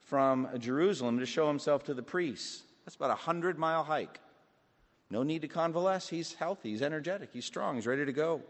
from 0.00 0.48
Jerusalem 0.58 1.18
to 1.20 1.26
show 1.26 1.46
himself 1.46 1.84
to 1.84 1.94
the 1.94 2.02
priests. 2.02 2.62
That's 2.84 2.96
about 2.96 3.10
a 3.10 3.14
hundred 3.14 3.58
mile 3.58 3.84
hike. 3.84 4.18
No 5.10 5.22
need 5.22 5.42
to 5.42 5.48
convalesce. 5.48 6.08
He's 6.08 6.34
healthy, 6.34 6.70
he's 6.70 6.82
energetic, 6.82 7.30
he's 7.32 7.44
strong, 7.44 7.74
he's 7.74 7.86
ready 7.86 8.04
to 8.06 8.12
go. 8.12 8.42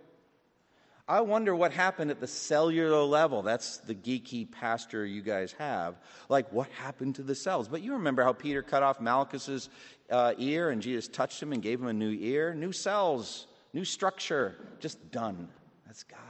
I 1.11 1.23
wonder 1.23 1.57
what 1.57 1.73
happened 1.73 2.13
at 2.13 2.21
the 2.21 2.29
cellular 2.29 3.03
level. 3.03 3.43
That's 3.43 3.79
the 3.79 3.97
geeky 3.97 4.49
pastor 4.49 5.05
you 5.05 5.23
guys 5.23 5.51
have. 5.59 5.97
Like, 6.29 6.53
what 6.53 6.69
happened 6.69 7.17
to 7.17 7.25
the 7.25 7.35
cells? 7.35 7.67
But 7.67 7.83
you 7.83 7.95
remember 7.95 8.23
how 8.23 8.33
Peter 8.33 8.63
cut 8.63 8.85
off 8.85 9.01
Malchus's 9.01 9.71
uh, 10.09 10.35
ear 10.39 10.71
and 10.71 10.81
Jesus 10.81 11.09
touched 11.09 11.43
him 11.43 11.53
and 11.53 11.61
gave 11.61 11.81
him 11.81 11.89
a 11.89 11.93
new 11.93 12.17
ear? 12.21 12.55
New 12.55 12.71
cells, 12.71 13.49
new 13.73 13.85
structure, 13.85 14.55
just 14.79 15.11
done. 15.11 15.49
That's 15.85 16.05
God. 16.05 16.21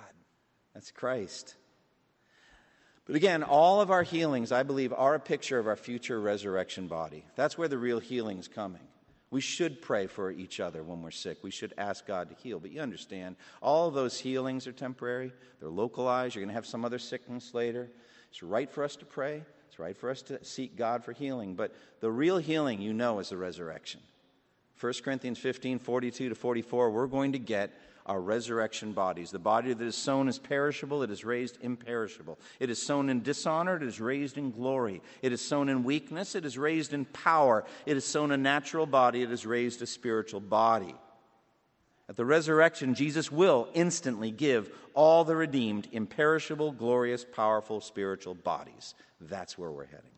That's 0.73 0.91
Christ. 0.93 1.57
But 3.05 3.17
again, 3.17 3.43
all 3.43 3.83
of 3.83 3.91
our 3.91 4.03
healings, 4.03 4.51
I 4.51 4.63
believe, 4.63 4.95
are 4.95 5.15
a 5.15 5.21
picture 5.21 5.59
of 5.59 5.67
our 5.67 5.77
future 5.77 6.19
resurrection 6.19 6.87
body. 6.87 7.27
That's 7.37 7.59
where 7.59 7.69
the 7.69 7.77
real 7.77 8.01
healing 8.01 8.39
is 8.39 8.49
coming. 8.49 8.81
We 9.31 9.41
should 9.41 9.81
pray 9.81 10.09
for 10.09 10.31
each 10.31 10.59
other 10.59 10.83
when 10.83 11.03
we're 11.03 11.13
sick. 11.13 11.39
We 11.43 11.53
should 11.53 11.73
ask 11.79 12.05
God 12.05 12.31
to 12.31 12.35
heal. 12.43 12.59
But 12.59 12.73
you 12.73 12.81
understand, 12.81 13.37
all 13.63 13.91
those 13.91 14.19
healings 14.19 14.67
are 14.67 14.73
temporary, 14.73 15.33
they're 15.61 15.69
localized. 15.69 16.35
You're 16.35 16.43
going 16.43 16.49
to 16.49 16.55
have 16.55 16.67
some 16.67 16.85
other 16.85 16.99
sickness 16.99 17.55
later. 17.55 17.89
It's 18.31 18.43
right 18.43 18.71
for 18.71 18.83
us 18.83 18.97
to 18.97 19.05
pray, 19.05 19.43
it's 19.69 19.79
right 19.79 19.97
for 19.97 20.11
us 20.11 20.23
to 20.23 20.45
seek 20.45 20.77
God 20.77 21.05
for 21.05 21.13
healing. 21.13 21.55
But 21.55 21.75
the 22.01 22.11
real 22.11 22.39
healing, 22.39 22.81
you 22.81 22.93
know, 22.93 23.21
is 23.21 23.29
the 23.29 23.37
resurrection. 23.37 24.01
1 24.81 24.93
Corinthians 25.05 25.39
15 25.39 25.79
42 25.79 26.31
to 26.31 26.35
44, 26.35 26.91
we're 26.91 27.07
going 27.07 27.33
to 27.33 27.39
get 27.39 27.71
our 28.07 28.21
resurrection 28.21 28.93
bodies. 28.93 29.31
The 29.31 29.39
body 29.39 29.73
that 29.73 29.85
is 29.85 29.97
sown 29.97 30.29
is 30.29 30.39
perishable, 30.39 31.03
it 31.03 31.11
is 31.11 31.25
raised 31.25 31.59
imperishable. 31.61 32.39
It 32.59 32.71
is 32.71 32.81
sown 32.81 33.11
in 33.11 33.23
dishonor, 33.23 33.77
it 33.77 33.83
is 33.83 34.01
raised 34.01 34.39
in 34.39 34.51
glory. 34.51 35.03
It 35.23 35.33
is 35.33 35.41
sown 35.41 35.69
in 35.69 35.85
weakness, 35.85 36.35
it 36.35 36.45
is 36.45 36.59
raised 36.59 36.93
in 36.93 37.05
power. 37.07 37.65
It 37.87 37.97
is 37.97 38.05
sown 38.05 38.33
a 38.33 38.37
natural 38.37 38.87
body, 38.87 39.23
it 39.23 39.31
is 39.31 39.47
raised 39.47 39.83
a 39.83 39.87
spiritual 39.87 40.41
body. 40.41 40.95
At 42.09 42.17
the 42.17 42.25
resurrection, 42.25 42.95
Jesus 42.95 43.31
will 43.31 43.69
instantly 43.73 44.33
give 44.33 44.73
all 44.95 45.23
the 45.23 45.37
redeemed 45.37 45.87
imperishable, 45.93 46.73
glorious, 46.73 47.25
powerful 47.25 47.81
spiritual 47.81 48.35
bodies. 48.35 48.97
That's 49.21 49.57
where 49.57 49.71
we're 49.71 49.87
heading. 49.87 50.11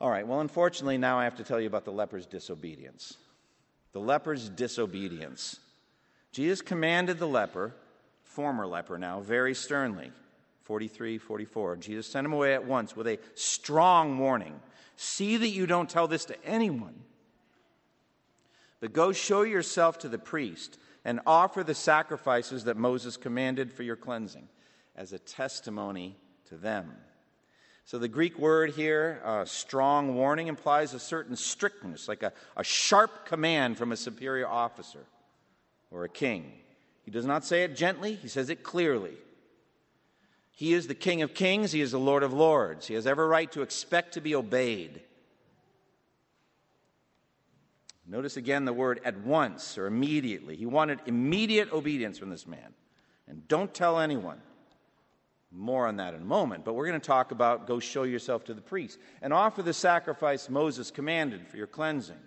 All 0.00 0.10
right, 0.10 0.24
well, 0.24 0.40
unfortunately, 0.40 0.98
now 0.98 1.18
I 1.18 1.24
have 1.24 1.36
to 1.36 1.44
tell 1.44 1.60
you 1.60 1.66
about 1.66 1.84
the 1.84 1.90
leper's 1.90 2.26
disobedience. 2.26 3.16
The 3.92 3.98
leper's 3.98 4.48
disobedience. 4.48 5.58
Jesus 6.36 6.60
commanded 6.60 7.18
the 7.18 7.26
leper, 7.26 7.72
former 8.24 8.66
leper 8.66 8.98
now, 8.98 9.20
very 9.20 9.54
sternly. 9.54 10.12
43, 10.64 11.16
44. 11.16 11.76
Jesus 11.76 12.06
sent 12.06 12.26
him 12.26 12.34
away 12.34 12.52
at 12.52 12.66
once 12.66 12.94
with 12.94 13.06
a 13.06 13.18
strong 13.34 14.18
warning 14.18 14.60
See 14.96 15.38
that 15.38 15.48
you 15.48 15.66
don't 15.66 15.88
tell 15.88 16.08
this 16.08 16.26
to 16.26 16.44
anyone, 16.44 16.94
but 18.80 18.92
go 18.92 19.12
show 19.12 19.42
yourself 19.42 19.98
to 20.00 20.10
the 20.10 20.18
priest 20.18 20.78
and 21.06 21.20
offer 21.26 21.62
the 21.62 21.74
sacrifices 21.74 22.64
that 22.64 22.76
Moses 22.76 23.16
commanded 23.16 23.72
for 23.72 23.82
your 23.82 23.96
cleansing 23.96 24.46
as 24.94 25.14
a 25.14 25.18
testimony 25.18 26.16
to 26.48 26.56
them. 26.56 26.92
So, 27.86 27.98
the 27.98 28.08
Greek 28.08 28.38
word 28.38 28.70
here, 28.70 29.22
uh, 29.24 29.46
strong 29.46 30.16
warning, 30.16 30.48
implies 30.48 30.92
a 30.92 30.98
certain 30.98 31.36
strictness, 31.36 32.08
like 32.08 32.22
a, 32.22 32.32
a 32.56 32.64
sharp 32.64 33.24
command 33.24 33.78
from 33.78 33.92
a 33.92 33.96
superior 33.96 34.48
officer 34.48 35.06
or 35.96 36.04
a 36.04 36.08
king. 36.10 36.52
He 37.04 37.10
does 37.10 37.24
not 37.24 37.44
say 37.44 37.62
it 37.62 37.74
gently, 37.74 38.14
he 38.14 38.28
says 38.28 38.50
it 38.50 38.62
clearly. 38.62 39.14
He 40.50 40.74
is 40.74 40.86
the 40.86 40.94
King 40.94 41.22
of 41.22 41.32
kings, 41.34 41.72
he 41.72 41.80
is 41.80 41.92
the 41.92 41.98
Lord 41.98 42.22
of 42.22 42.32
lords. 42.32 42.86
He 42.86 42.94
has 42.94 43.06
every 43.06 43.26
right 43.26 43.50
to 43.52 43.62
expect 43.62 44.14
to 44.14 44.20
be 44.20 44.34
obeyed. 44.34 45.00
Notice 48.06 48.36
again 48.36 48.64
the 48.64 48.72
word 48.72 49.00
at 49.04 49.18
once 49.20 49.78
or 49.78 49.86
immediately. 49.86 50.54
He 50.54 50.66
wanted 50.66 51.00
immediate 51.06 51.72
obedience 51.72 52.18
from 52.18 52.30
this 52.30 52.46
man. 52.46 52.74
And 53.26 53.46
don't 53.48 53.72
tell 53.72 53.98
anyone. 53.98 54.40
More 55.50 55.86
on 55.86 55.96
that 55.96 56.14
in 56.14 56.22
a 56.22 56.24
moment, 56.24 56.64
but 56.64 56.74
we're 56.74 56.86
going 56.86 57.00
to 57.00 57.06
talk 57.06 57.30
about 57.32 57.66
go 57.66 57.80
show 57.80 58.02
yourself 58.02 58.44
to 58.44 58.54
the 58.54 58.60
priest 58.60 58.98
and 59.22 59.32
offer 59.32 59.62
the 59.62 59.72
sacrifice 59.72 60.50
Moses 60.50 60.90
commanded 60.90 61.48
for 61.48 61.56
your 61.56 61.66
cleansing. 61.66 62.20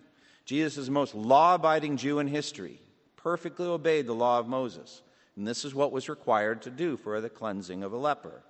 Jesus 0.45 0.77
is 0.77 0.87
the 0.87 0.91
most 0.91 1.13
law 1.13 1.55
abiding 1.55 1.97
Jew 1.97 2.19
in 2.19 2.27
history 2.27 2.81
perfectly 3.23 3.67
obeyed 3.67 4.07
the 4.07 4.13
law 4.13 4.39
of 4.39 4.47
Moses. 4.47 5.01
And 5.35 5.45
this 5.45 5.65
is 5.65 5.75
what 5.75 5.91
was 5.91 6.09
required 6.09 6.61
to 6.63 6.69
do 6.69 6.97
for 6.97 7.19
the 7.19 7.29
cleansing 7.29 7.83
of 7.83 7.93
a 7.93 7.97
leper. 7.97 8.41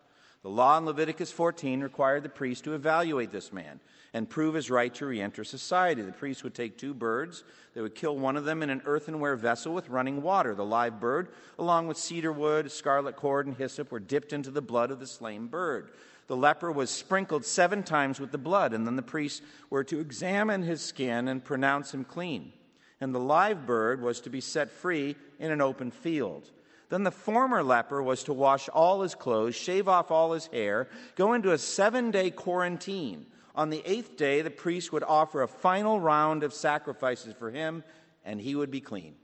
The 0.42 0.50
law 0.50 0.78
in 0.78 0.86
Leviticus 0.86 1.32
14 1.32 1.82
required 1.82 2.24
the 2.24 2.30
priest 2.30 2.64
to 2.64 2.74
evaluate 2.74 3.32
this 3.32 3.52
man 3.52 3.80
and 4.14 4.30
prove 4.30 4.56
his 4.56 4.70
right 4.70 4.94
to 4.96 5.06
re 5.06 5.22
enter 5.22 5.44
society. 5.44 6.02
The 6.02 6.12
priest 6.12 6.44
would 6.44 6.54
take 6.54 6.78
two 6.78 6.94
birds, 6.94 7.44
they 7.74 7.82
would 7.82 7.96
kill 7.96 8.18
one 8.18 8.38
of 8.38 8.46
them 8.46 8.64
in 8.64 8.70
an 8.70 8.82
earthenware 8.86 9.36
vessel 9.36 9.74
with 9.74 9.90
running 9.90 10.22
water. 10.22 10.56
The 10.56 10.64
live 10.64 11.00
bird, 11.00 11.30
along 11.58 11.88
with 11.88 11.98
cedar 11.98 12.32
wood, 12.32 12.72
scarlet 12.72 13.16
cord, 13.16 13.48
and 13.48 13.58
hyssop, 13.58 13.92
were 13.92 14.00
dipped 14.00 14.34
into 14.34 14.52
the 14.52 14.62
blood 14.62 14.92
of 14.92 15.00
the 15.00 15.08
slain 15.08 15.48
bird. 15.48 15.92
The 16.28 16.38
leper 16.38 16.72
was 16.72 16.90
sprinkled 16.90 17.44
seven 17.44 17.84
times 17.84 18.20
with 18.20 18.32
the 18.32 18.38
blood, 18.38 18.74
and 18.74 18.88
then 18.88 18.96
the 18.96 19.02
priests 19.02 19.42
were 19.70 19.84
to 19.86 20.00
examine 20.00 20.62
his 20.62 20.82
skin 20.82 21.28
and 21.28 21.44
pronounce 21.44 21.94
him 21.94 22.06
clean 22.06 22.54
and 23.02 23.14
the 23.14 23.20
live 23.20 23.66
bird 23.66 24.02
was 24.02 24.22
to 24.22 24.30
be 24.30 24.42
set 24.42 24.70
free 24.70 25.16
in 25.40 25.52
an 25.52 25.62
open 25.62 25.92
field. 25.92 26.50
Then 26.90 27.04
the 27.04 27.12
former 27.12 27.64
leper 27.64 28.02
was 28.02 28.24
to 28.24 28.34
wash 28.34 28.68
all 28.70 29.02
his 29.02 29.16
clothes, 29.16 29.56
shave 29.56 29.88
off 29.88 30.12
all 30.12 30.34
his 30.34 30.48
hair, 30.48 30.90
go 31.16 31.34
into 31.34 31.52
a 31.52 31.58
seven 31.58 32.12
day 32.12 32.32
quarantine. 32.32 33.28
On 33.56 33.70
the 33.70 33.84
eighth 33.86 34.18
day, 34.18 34.42
the 34.42 34.50
priest 34.50 34.92
would 34.92 35.04
offer 35.04 35.42
a 35.42 35.48
final 35.48 36.00
round 36.00 36.44
of 36.44 36.54
sacrifices 36.54 37.34
for 37.38 37.52
him, 37.52 37.84
and 38.26 38.40
he 38.40 38.56
would 38.56 38.72
be 38.72 38.82
clean. 38.82 39.16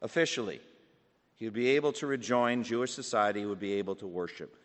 Officially, 0.00 0.60
he 1.36 1.44
would 1.44 1.54
be 1.54 1.70
able 1.70 1.92
to 1.94 2.06
rejoin 2.06 2.62
Jewish 2.62 2.92
society, 2.92 3.40
he 3.40 3.46
would 3.46 3.60
be 3.60 3.74
able 3.74 3.96
to 3.96 4.06
worship 4.06 4.56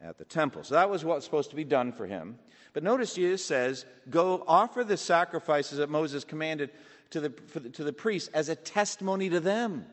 at 0.00 0.18
the 0.18 0.24
temple. 0.24 0.64
So 0.64 0.74
that 0.74 0.90
was 0.90 1.04
what 1.04 1.16
was 1.16 1.24
supposed 1.24 1.50
to 1.50 1.56
be 1.56 1.64
done 1.64 1.92
for 1.92 2.06
him. 2.06 2.38
But 2.72 2.82
notice 2.82 3.14
Jesus 3.14 3.44
says, 3.44 3.84
Go 4.10 4.44
offer 4.46 4.84
the 4.84 4.96
sacrifices 4.96 5.78
that 5.78 5.90
Moses 5.90 6.24
commanded 6.24 6.70
to 7.10 7.20
the, 7.20 7.32
the, 7.54 7.70
to 7.70 7.84
the 7.84 7.92
priests 7.92 8.28
as 8.34 8.48
a 8.48 8.54
testimony 8.54 9.30
to 9.30 9.40
them. 9.40 9.86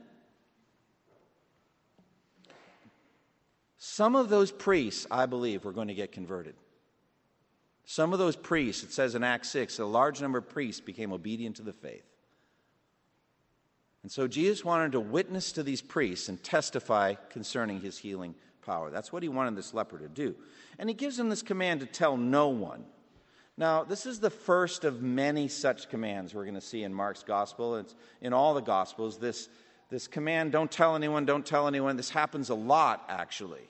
Some 3.78 4.16
of 4.16 4.30
those 4.30 4.52
priests, 4.52 5.06
I 5.10 5.26
believe, 5.26 5.64
were 5.64 5.72
going 5.72 5.90
to 5.90 5.94
get 5.94 6.12
converted. 6.12 6.56
Some 7.86 8.14
of 8.14 8.20
those 8.20 8.36
priests, 8.36 8.84
it 8.84 8.92
says 8.92 9.14
in 9.14 9.24
Acts 9.24 9.50
6, 9.50 9.78
a 9.80 9.86
large 9.86 10.22
number 10.22 10.40
of 10.40 10.50
priests 10.50 10.82
became 10.82 11.14
obedient 11.14 11.58
to 11.58 11.62
the 11.62 11.72
faith. 11.72 12.04
And 14.02 14.12
so 14.12 14.28
Jesus 14.28 14.66
wanted 14.66 14.92
to 14.94 15.00
witness 15.00 15.52
to 15.54 15.64
these 15.64 15.82
priests 15.82 16.30
and 16.30 16.44
testify 16.44 17.14
concerning 17.30 17.82
his 17.82 17.98
healing 17.98 18.36
power. 18.66 18.90
That's 18.90 19.14
what 19.14 19.24
he 19.24 19.30
wanted 19.30 19.56
this 19.56 19.74
leper 19.74 20.00
to 20.00 20.08
do. 20.08 20.36
And 20.78 20.90
he 20.90 20.96
gives 20.96 21.18
them 21.18 21.30
this 21.30 21.42
command 21.42 21.80
to 21.80 21.86
tell 21.86 22.18
no 22.18 22.50
one. 22.50 22.86
Now, 23.58 23.84
this 23.84 24.06
is 24.06 24.20
the 24.20 24.30
first 24.30 24.84
of 24.84 25.02
many 25.02 25.48
such 25.48 25.90
commands 25.90 26.34
we're 26.34 26.44
going 26.44 26.56
to 26.56 26.62
see 26.62 26.84
in 26.84 26.94
Mark's 26.94 27.24
gospel. 27.24 27.78
It's 27.78 27.96
in 28.22 28.34
all 28.34 28.54
the 28.54 28.62
gospels. 28.62 29.18
This, 29.18 29.48
this 29.90 30.08
command, 30.08 30.52
don't 30.52 30.72
tell 30.72 30.96
anyone, 30.96 31.26
don't 31.26 31.46
tell 31.46 31.68
anyone, 31.68 31.96
this 31.96 32.10
happens 32.10 32.50
a 32.50 32.56
lot, 32.56 33.06
actually. 33.08 33.62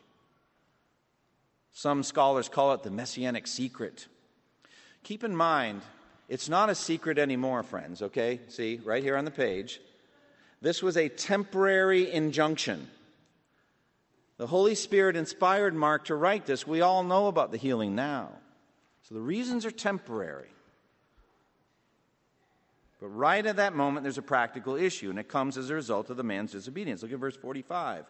Some 1.71 2.01
scholars 2.03 2.49
call 2.49 2.73
it 2.73 2.83
the 2.83 2.89
messianic 2.89 3.45
secret. 3.45 4.07
Keep 5.03 5.23
in 5.23 5.35
mind, 5.35 5.83
it's 6.29 6.49
not 6.49 6.71
a 6.71 6.75
secret 6.75 7.19
anymore, 7.19 7.61
friends, 7.61 8.01
okay? 8.01 8.39
See, 8.47 8.79
right 8.83 9.03
here 9.03 9.17
on 9.17 9.25
the 9.25 9.31
page. 9.31 9.79
This 10.61 10.81
was 10.81 10.97
a 10.97 11.09
temporary 11.09 12.11
injunction. 12.11 12.87
The 14.37 14.47
Holy 14.47 14.73
Spirit 14.73 15.15
inspired 15.15 15.75
Mark 15.75 16.05
to 16.05 16.15
write 16.15 16.47
this. 16.47 16.65
We 16.65 16.81
all 16.81 17.03
know 17.03 17.27
about 17.27 17.51
the 17.51 17.57
healing 17.57 17.93
now. 17.93 18.29
So 19.07 19.13
the 19.13 19.21
reasons 19.21 19.67
are 19.67 19.71
temporary. 19.71 20.49
But 22.99 23.09
right 23.09 23.45
at 23.45 23.57
that 23.57 23.75
moment, 23.75 24.03
there's 24.03 24.17
a 24.17 24.23
practical 24.23 24.75
issue, 24.75 25.11
and 25.11 25.19
it 25.19 25.27
comes 25.27 25.57
as 25.57 25.69
a 25.69 25.75
result 25.75 26.09
of 26.09 26.17
the 26.17 26.23
man's 26.23 26.53
disobedience. 26.53 27.03
Look 27.03 27.11
at 27.11 27.19
verse 27.19 27.35
45. 27.35 28.05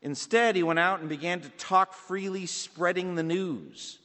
Instead, 0.00 0.56
he 0.56 0.62
went 0.62 0.78
out 0.78 1.00
and 1.00 1.10
began 1.10 1.42
to 1.42 1.50
talk 1.50 1.92
freely, 1.92 2.46
spreading 2.46 3.16
the 3.16 3.22
news. 3.22 3.98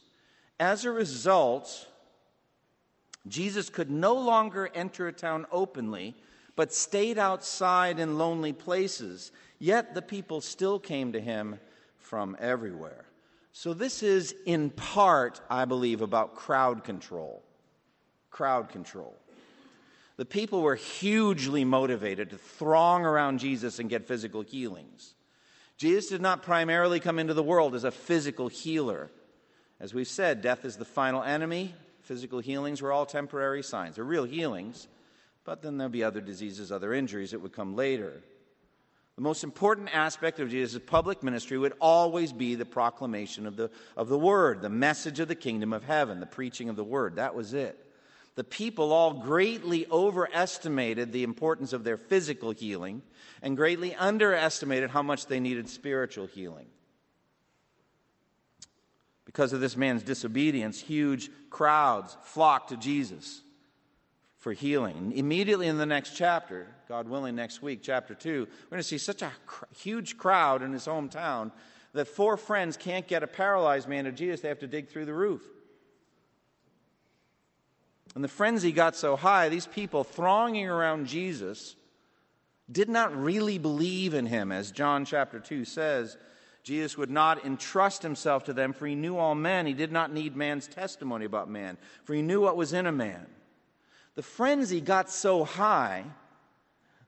As 0.60 0.84
a 0.84 0.92
result, 0.92 1.88
Jesus 3.28 3.70
could 3.70 3.90
no 3.90 4.16
longer 4.16 4.70
enter 4.76 5.08
a 5.08 5.14
town 5.14 5.46
openly, 5.54 6.16
but 6.58 6.74
stayed 6.74 7.18
outside 7.18 7.98
in 7.98 8.18
lonely 8.18 8.52
places. 8.52 9.32
Yet 9.58 9.94
the 9.94 10.02
people 10.02 10.42
still 10.42 10.80
came 10.80 11.14
to 11.14 11.22
him 11.22 11.60
from 11.98 12.36
everywhere. 12.42 13.05
So, 13.58 13.74
this 13.74 14.04
is 14.04 14.36
in 14.46 14.70
part, 14.70 15.40
I 15.50 15.64
believe, 15.64 16.02
about 16.02 16.36
crowd 16.36 16.84
control. 16.84 17.42
Crowd 18.30 18.68
control. 18.68 19.16
The 20.18 20.26
people 20.26 20.62
were 20.62 20.76
hugely 20.76 21.64
motivated 21.64 22.32
to 22.32 22.38
throng 22.38 23.06
around 23.06 23.40
Jesus 23.40 23.80
and 23.80 23.90
get 23.90 24.10
physical 24.10 24.42
healings. 24.42 25.14
Jesus 25.78 26.10
did 26.10 26.20
not 26.20 26.44
primarily 26.44 27.00
come 27.00 27.18
into 27.18 27.34
the 27.34 27.42
world 27.42 27.76
as 27.76 27.86
a 27.86 27.92
physical 27.92 28.50
healer. 28.50 29.10
As 29.80 29.94
we've 29.94 30.06
said, 30.06 30.42
death 30.42 30.66
is 30.66 30.76
the 30.76 30.84
final 30.84 31.24
enemy. 31.24 31.74
Physical 32.02 32.40
healings 32.40 32.82
were 32.82 32.92
all 32.92 33.06
temporary 33.06 33.64
signs. 33.64 33.96
They're 33.96 34.04
real 34.04 34.26
healings, 34.26 34.90
but 35.46 35.62
then 35.62 35.78
there'll 35.78 35.90
be 35.90 36.04
other 36.04 36.20
diseases, 36.20 36.74
other 36.74 36.94
injuries 36.94 37.32
that 37.32 37.40
would 37.40 37.54
come 37.54 37.74
later. 37.74 38.22
The 39.16 39.22
most 39.22 39.44
important 39.44 39.96
aspect 39.96 40.40
of 40.40 40.50
Jesus' 40.50 40.82
public 40.86 41.24
ministry 41.24 41.58
would 41.58 41.74
always 41.80 42.34
be 42.34 42.56
the 42.56 42.66
proclamation 42.66 43.48
of 43.48 43.56
the, 43.56 43.72
of 43.96 44.10
the 44.10 44.20
word, 44.20 44.62
the 44.62 44.70
message 44.70 45.20
of 45.20 45.30
the 45.30 45.36
kingdom 45.36 45.72
of 45.72 45.84
heaven, 45.86 46.20
the 46.20 46.26
preaching 46.26 46.68
of 46.68 46.76
the 46.76 46.84
word. 46.84 47.16
That 47.16 47.34
was 47.34 47.54
it 47.54 47.80
the 48.36 48.44
people 48.44 48.92
all 48.92 49.14
greatly 49.14 49.88
overestimated 49.90 51.12
the 51.12 51.24
importance 51.24 51.72
of 51.72 51.84
their 51.84 51.98
physical 51.98 52.52
healing 52.52 53.02
and 53.42 53.56
greatly 53.56 53.96
underestimated 53.96 54.90
how 54.90 55.02
much 55.02 55.28
they 55.28 55.40
needed 55.40 55.70
spiritual 55.70 56.28
healing. 56.28 56.68
Because 59.24 59.54
of 59.54 59.62
this 59.62 59.78
man's 59.78 60.04
disobedience, 60.04 60.80
huge 60.80 61.30
crowds 61.50 62.16
flocked 62.24 62.70
to 62.70 62.78
Jesus 62.78 63.42
for 64.46 64.54
healing. 64.54 65.12
Immediately 65.16 65.66
in 65.66 65.80
the 65.80 65.88
next 65.88 66.16
chapter, 66.16 66.68
God 66.88 67.10
willing, 67.10 67.36
next 67.36 67.64
week, 67.64 67.80
chapter 67.82 68.14
2, 68.14 68.42
we're 68.42 68.70
going 68.70 68.80
to 68.80 68.84
see 68.84 69.00
such 69.00 69.24
a 69.24 69.32
cr- 69.48 69.66
huge 69.76 70.20
crowd 70.20 70.62
in 70.62 70.72
his 70.72 70.86
hometown 70.86 71.52
that 71.94 72.08
four 72.08 72.38
friends 72.38 72.78
can't 72.78 73.08
get 73.08 73.24
a 73.24 73.28
paralyzed 73.28 73.90
man 73.90 74.04
to 74.04 74.12
Jesus. 74.12 74.42
They 74.42 74.50
have 74.50 74.60
to 74.60 74.68
dig 74.68 74.88
through 74.88 75.06
the 75.06 75.16
roof. 75.16 75.42
And 78.14 78.24
the 78.24 78.28
frenzy 78.28 78.72
got 78.72 78.96
so 78.96 79.16
high, 79.16 79.50
these 79.50 79.66
people 79.66 80.04
thronging 80.04 80.68
around 80.68 81.08
Jesus 81.08 81.76
did 82.72 82.88
not 82.88 83.20
really 83.20 83.58
believe 83.58 84.14
in 84.14 84.28
him, 84.28 84.52
as 84.52 84.72
John 84.72 85.06
chapter 85.06 85.40
2 85.40 85.66
says. 85.66 86.18
Jesus 86.62 87.00
would 87.00 87.10
not 87.10 87.44
entrust 87.46 88.04
himself 88.04 88.44
to 88.44 88.54
them, 88.54 88.74
for 88.74 88.86
he 88.86 88.94
knew 88.94 89.18
all 89.18 89.34
men. 89.34 89.66
He 89.66 89.74
did 89.74 89.92
not 89.92 90.14
need 90.14 90.36
man's 90.36 90.68
testimony 90.68 91.26
about 91.26 91.50
man, 91.50 91.80
for 92.04 92.14
he 92.14 92.22
knew 92.22 92.42
what 92.42 92.56
was 92.56 92.74
in 92.74 92.86
a 92.86 92.92
man. 92.92 93.26
The 94.16 94.24
frenzy 94.24 94.82
got 94.82 95.10
so 95.10 95.44
high 95.44 96.06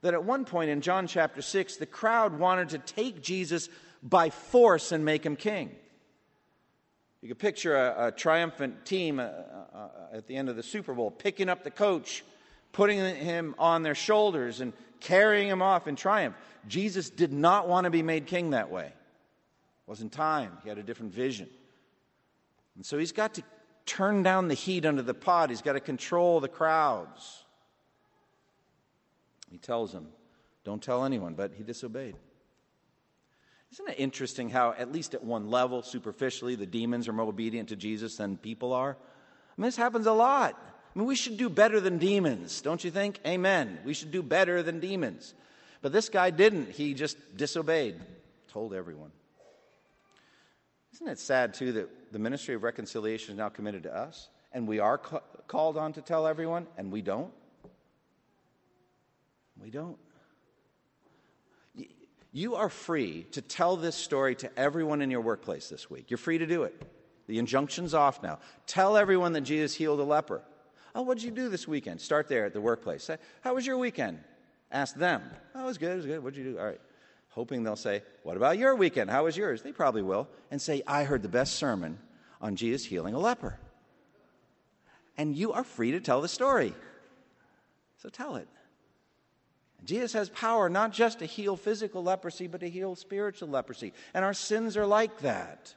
that 0.01 0.13
at 0.13 0.23
one 0.23 0.45
point 0.45 0.69
in 0.69 0.81
John 0.81 1.07
chapter 1.07 1.41
6, 1.41 1.77
the 1.77 1.85
crowd 1.85 2.37
wanted 2.37 2.69
to 2.69 2.77
take 2.79 3.21
Jesus 3.21 3.69
by 4.03 4.29
force 4.29 4.91
and 4.91 5.03
make 5.03 5.25
him 5.25 5.35
king. 5.35 5.71
You 7.21 7.29
can 7.29 7.37
picture 7.37 7.75
a, 7.75 8.07
a 8.07 8.11
triumphant 8.11 8.85
team 8.85 9.19
uh, 9.19 9.23
uh, 9.23 9.89
at 10.13 10.27
the 10.27 10.35
end 10.35 10.49
of 10.49 10.55
the 10.55 10.63
Super 10.63 10.93
Bowl 10.93 11.09
picking 11.09 11.49
up 11.49 11.63
the 11.63 11.71
coach, 11.71 12.23
putting 12.73 12.99
him 12.99 13.55
on 13.57 13.83
their 13.83 13.95
shoulders, 13.95 14.61
and 14.61 14.73
carrying 14.99 15.47
him 15.47 15.61
off 15.61 15.87
in 15.87 15.95
triumph. 15.95 16.35
Jesus 16.67 17.09
did 17.09 17.33
not 17.33 17.67
want 17.67 17.85
to 17.85 17.89
be 17.89 18.03
made 18.03 18.27
king 18.27 18.51
that 18.51 18.69
way. 18.69 18.85
It 18.85 18.93
wasn't 19.87 20.11
time. 20.11 20.57
He 20.63 20.69
had 20.69 20.77
a 20.77 20.83
different 20.83 21.13
vision. 21.13 21.49
And 22.75 22.85
so 22.85 22.97
he's 22.97 23.11
got 23.11 23.33
to 23.35 23.43
turn 23.87 24.21
down 24.21 24.49
the 24.49 24.53
heat 24.53 24.85
under 24.85 25.01
the 25.01 25.13
pot, 25.13 25.49
he's 25.49 25.61
got 25.61 25.73
to 25.73 25.79
control 25.79 26.39
the 26.39 26.47
crowds. 26.47 27.43
He 29.49 29.57
tells 29.57 29.91
them, 29.91 30.09
Don't 30.63 30.83
tell 30.83 31.05
anyone, 31.05 31.33
but 31.33 31.53
he 31.53 31.63
disobeyed. 31.63 32.15
Isn't 33.71 33.89
it 33.89 33.95
interesting 33.99 34.49
how, 34.49 34.73
at 34.77 34.91
least 34.91 35.13
at 35.13 35.23
one 35.23 35.49
level, 35.49 35.81
superficially, 35.81 36.55
the 36.55 36.65
demons 36.65 37.07
are 37.07 37.13
more 37.13 37.27
obedient 37.27 37.69
to 37.69 37.75
Jesus 37.75 38.15
than 38.15 38.37
people 38.37 38.73
are? 38.73 38.91
I 38.91 39.61
mean, 39.61 39.67
this 39.67 39.75
happens 39.75 40.05
a 40.05 40.13
lot. 40.13 40.55
I 40.95 40.99
mean, 40.99 41.07
we 41.07 41.15
should 41.15 41.37
do 41.37 41.49
better 41.49 41.79
than 41.79 41.97
demons, 41.97 42.61
don't 42.61 42.83
you 42.83 42.91
think? 42.91 43.19
Amen. 43.25 43.79
We 43.85 43.93
should 43.93 44.11
do 44.11 44.23
better 44.23 44.63
than 44.63 44.79
demons. 44.79 45.33
But 45.81 45.91
this 45.91 46.09
guy 46.09 46.29
didn't. 46.29 46.71
He 46.71 46.93
just 46.93 47.17
disobeyed, 47.35 47.99
told 48.47 48.73
everyone. 48.73 49.11
Isn't 50.93 51.07
it 51.07 51.19
sad, 51.19 51.53
too, 51.53 51.71
that 51.73 52.11
the 52.11 52.19
ministry 52.19 52.55
of 52.55 52.63
reconciliation 52.63 53.33
is 53.33 53.37
now 53.37 53.49
committed 53.49 53.83
to 53.83 53.95
us? 53.95 54.29
And 54.53 54.67
we 54.67 54.79
are 54.79 54.97
ca- 54.97 55.21
called 55.47 55.77
on 55.77 55.93
to 55.93 56.01
tell 56.01 56.25
everyone, 56.25 56.67
and 56.77 56.91
we 56.91 57.01
don't? 57.01 57.31
We 59.61 59.69
don't. 59.69 59.97
You 62.31 62.55
are 62.55 62.69
free 62.69 63.25
to 63.31 63.41
tell 63.41 63.77
this 63.77 63.95
story 63.95 64.35
to 64.35 64.59
everyone 64.59 65.01
in 65.01 65.09
your 65.09 65.21
workplace 65.21 65.69
this 65.69 65.89
week. 65.89 66.11
You're 66.11 66.17
free 66.17 66.37
to 66.37 66.45
do 66.45 66.63
it. 66.63 66.79
The 67.27 67.39
injunction's 67.39 67.93
off 67.93 68.21
now. 68.21 68.39
Tell 68.67 68.95
everyone 68.95 69.33
that 69.33 69.41
Jesus 69.41 69.73
healed 69.73 69.99
a 69.99 70.03
leper. 70.03 70.41
Oh, 70.93 71.01
what 71.01 71.17
did 71.17 71.23
you 71.23 71.31
do 71.31 71.49
this 71.49 71.67
weekend? 71.67 71.99
Start 71.99 72.27
there 72.27 72.45
at 72.45 72.53
the 72.53 72.61
workplace. 72.61 73.09
How 73.41 73.55
was 73.55 73.65
your 73.65 73.77
weekend? 73.77 74.19
Ask 74.71 74.95
them. 74.95 75.21
Oh, 75.55 75.63
it 75.63 75.65
was 75.65 75.77
good. 75.77 75.93
It 75.93 75.95
was 75.97 76.05
good. 76.05 76.23
What 76.23 76.33
did 76.33 76.45
you 76.45 76.51
do? 76.53 76.59
All 76.59 76.65
right. 76.65 76.81
Hoping 77.29 77.63
they'll 77.63 77.75
say, 77.75 78.03
What 78.23 78.37
about 78.37 78.57
your 78.57 78.75
weekend? 78.75 79.09
How 79.09 79.25
was 79.25 79.37
yours? 79.37 79.61
They 79.61 79.71
probably 79.71 80.01
will. 80.01 80.27
And 80.51 80.61
say, 80.61 80.81
I 80.87 81.03
heard 81.03 81.21
the 81.21 81.29
best 81.29 81.55
sermon 81.55 81.99
on 82.41 82.55
Jesus 82.55 82.85
healing 82.85 83.13
a 83.13 83.19
leper. 83.19 83.59
And 85.17 85.35
you 85.35 85.53
are 85.53 85.63
free 85.63 85.91
to 85.91 85.99
tell 85.99 86.21
the 86.21 86.27
story. 86.27 86.73
So 87.97 88.09
tell 88.09 88.35
it. 88.35 88.47
Jesus 89.83 90.13
has 90.13 90.29
power 90.29 90.69
not 90.69 90.91
just 90.91 91.19
to 91.19 91.25
heal 91.25 91.55
physical 91.55 92.03
leprosy, 92.03 92.47
but 92.47 92.61
to 92.61 92.69
heal 92.69 92.95
spiritual 92.95 93.49
leprosy. 93.49 93.93
And 94.13 94.25
our 94.25 94.33
sins 94.33 94.75
are 94.75 94.85
like 94.85 95.19
that. 95.19 95.73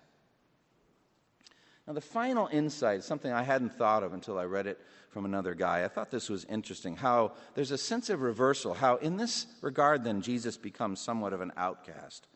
Now, 1.87 1.95
the 1.95 2.01
final 2.01 2.49
insight, 2.53 3.01
is 3.01 3.05
something 3.05 3.33
I 3.33 3.43
hadn't 3.43 3.75
thought 3.75 4.03
of 4.03 4.13
until 4.13 4.39
I 4.39 4.45
read 4.45 4.67
it 4.67 4.79
from 5.11 5.25
another 5.25 5.55
guy. 5.55 5.85
I 5.85 5.89
thought 5.89 6.11
this 6.11 6.31
was 6.31 6.45
interesting 6.47 6.97
how 6.97 7.33
there's 7.55 7.73
a 7.73 7.79
sense 7.79 8.11
of 8.11 8.23
reversal, 8.23 8.75
how 8.75 8.97
in 8.97 9.17
this 9.17 9.47
regard, 9.61 10.05
then, 10.05 10.23
Jesus 10.23 10.57
becomes 10.57 11.01
somewhat 11.01 11.33
of 11.33 11.41
an 11.41 11.53
outcast. 11.57 12.27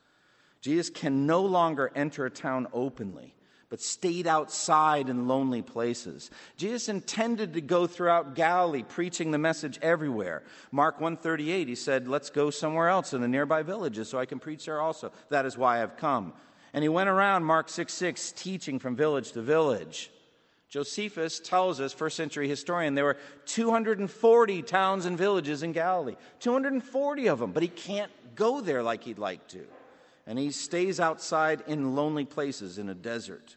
Jesus 0.61 0.91
can 0.91 1.27
no 1.27 1.43
longer 1.43 1.91
enter 1.95 2.27
a 2.27 2.31
town 2.31 2.67
openly 2.73 3.35
but 3.75 3.81
stayed 3.81 4.29
outside 4.29 5.09
in 5.09 5.27
lonely 5.27 5.61
places. 5.61 6.31
Jesus 6.57 6.89
intended 6.89 7.55
to 7.55 7.61
go 7.61 7.89
throughout 7.89 8.37
Galilee 8.37 8.85
preaching 8.85 9.33
the 9.33 9.39
message 9.39 9.81
everywhere. 9.83 10.45
Mark 10.71 11.01
138 11.01 11.67
he 11.67 11.75
said, 11.75 12.07
"Let's 12.07 12.31
go 12.31 12.51
somewhere 12.51 12.89
else 12.89 13.13
in 13.13 13.21
the 13.21 13.27
nearby 13.27 13.63
villages 13.63 14.09
so 14.09 14.17
I 14.17 14.27
can 14.27 14.39
preach 14.39 14.67
there 14.67 14.81
also. 14.81 15.11
That 15.29 15.45
is 15.45 15.59
why 15.59 15.83
I've 15.83 15.97
come." 15.97 16.35
And 16.73 16.85
he 16.85 16.89
went 16.89 17.09
around 17.09 17.47
Mark 17.47 17.69
6 17.69 17.93
6 17.93 18.31
teaching 18.31 18.79
from 18.79 18.95
village 18.95 19.33
to 19.33 19.43
village. 19.43 20.13
Josephus 20.75 21.39
tells 21.39 21.81
us, 21.81 21.93
first 21.93 22.17
century 22.17 22.49
historian, 22.49 22.97
there 22.97 23.05
were 23.05 23.17
240 23.47 24.63
towns 24.63 25.07
and 25.07 25.17
villages 25.17 25.63
in 25.63 25.71
Galilee. 25.71 26.17
240 26.41 27.29
of 27.29 27.39
them, 27.39 27.53
but 27.53 27.63
he 27.63 27.69
can't 27.69 28.11
go 28.35 28.61
there 28.61 28.83
like 28.83 29.05
he'd 29.05 29.21
like 29.21 29.47
to. 29.47 29.65
And 30.27 30.37
he 30.37 30.51
stays 30.51 30.99
outside 30.99 31.63
in 31.69 31.95
lonely 31.95 32.25
places 32.25 32.77
in 32.79 32.89
a 32.89 32.95
desert. 32.95 33.55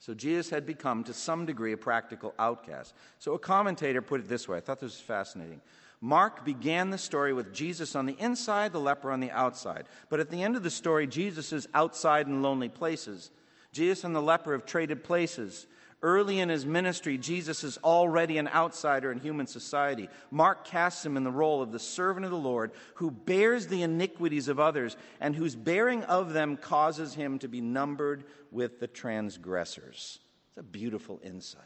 So 0.00 0.12
Jesus 0.12 0.50
had 0.50 0.66
become, 0.66 1.04
to 1.04 1.14
some 1.14 1.46
degree, 1.46 1.70
a 1.70 1.76
practical 1.76 2.34
outcast. 2.36 2.94
So 3.20 3.34
a 3.34 3.38
commentator 3.38 4.02
put 4.02 4.22
it 4.22 4.28
this 4.28 4.48
way 4.48 4.58
I 4.58 4.60
thought 4.60 4.80
this 4.80 4.90
was 4.90 5.00
fascinating. 5.00 5.60
Mark 6.00 6.44
began 6.44 6.90
the 6.90 6.98
story 6.98 7.32
with 7.32 7.54
Jesus 7.54 7.94
on 7.94 8.06
the 8.06 8.16
inside, 8.18 8.72
the 8.72 8.80
leper 8.80 9.12
on 9.12 9.20
the 9.20 9.30
outside. 9.30 9.84
But 10.08 10.18
at 10.18 10.30
the 10.30 10.42
end 10.42 10.56
of 10.56 10.64
the 10.64 10.70
story, 10.70 11.06
Jesus 11.06 11.52
is 11.52 11.68
outside 11.74 12.26
in 12.26 12.42
lonely 12.42 12.68
places. 12.68 13.30
Jesus 13.76 14.04
and 14.04 14.16
the 14.16 14.22
leper 14.22 14.52
have 14.52 14.64
traded 14.64 15.04
places. 15.04 15.66
Early 16.02 16.40
in 16.40 16.48
his 16.48 16.66
ministry, 16.66 17.18
Jesus 17.18 17.64
is 17.64 17.78
already 17.78 18.38
an 18.38 18.48
outsider 18.48 19.10
in 19.10 19.18
human 19.18 19.46
society. 19.46 20.08
Mark 20.30 20.64
casts 20.64 21.04
him 21.04 21.16
in 21.16 21.24
the 21.24 21.30
role 21.30 21.62
of 21.62 21.72
the 21.72 21.78
servant 21.78 22.24
of 22.24 22.30
the 22.30 22.36
Lord 22.36 22.72
who 22.94 23.10
bears 23.10 23.66
the 23.66 23.82
iniquities 23.82 24.48
of 24.48 24.60
others 24.60 24.96
and 25.20 25.34
whose 25.34 25.54
bearing 25.54 26.02
of 26.04 26.32
them 26.32 26.56
causes 26.56 27.14
him 27.14 27.38
to 27.38 27.48
be 27.48 27.60
numbered 27.60 28.24
with 28.50 28.78
the 28.78 28.86
transgressors. 28.86 30.20
It's 30.50 30.58
a 30.58 30.62
beautiful 30.62 31.20
insight. 31.22 31.62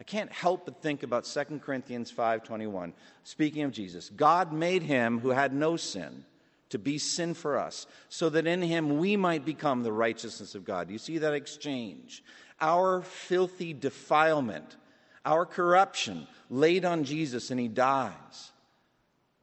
I 0.00 0.04
can't 0.04 0.32
help 0.32 0.66
but 0.66 0.82
think 0.82 1.02
about 1.02 1.26
2 1.26 1.62
Corinthians 1.62 2.10
5:21. 2.10 2.92
Speaking 3.22 3.62
of 3.62 3.72
Jesus, 3.72 4.10
God 4.10 4.52
made 4.52 4.82
him 4.82 5.20
who 5.20 5.30
had 5.30 5.52
no 5.52 5.76
sin 5.76 6.24
to 6.74 6.78
be 6.78 6.98
sin 6.98 7.34
for 7.34 7.56
us, 7.56 7.86
so 8.08 8.28
that 8.28 8.48
in 8.48 8.60
him 8.60 8.98
we 8.98 9.16
might 9.16 9.44
become 9.44 9.84
the 9.84 9.92
righteousness 9.92 10.56
of 10.56 10.64
God. 10.64 10.90
You 10.90 10.98
see 10.98 11.18
that 11.18 11.32
exchange? 11.32 12.24
Our 12.60 13.00
filthy 13.00 13.72
defilement, 13.72 14.76
our 15.24 15.46
corruption 15.46 16.26
laid 16.50 16.84
on 16.84 17.04
Jesus 17.04 17.52
and 17.52 17.60
he 17.60 17.68
dies. 17.68 18.50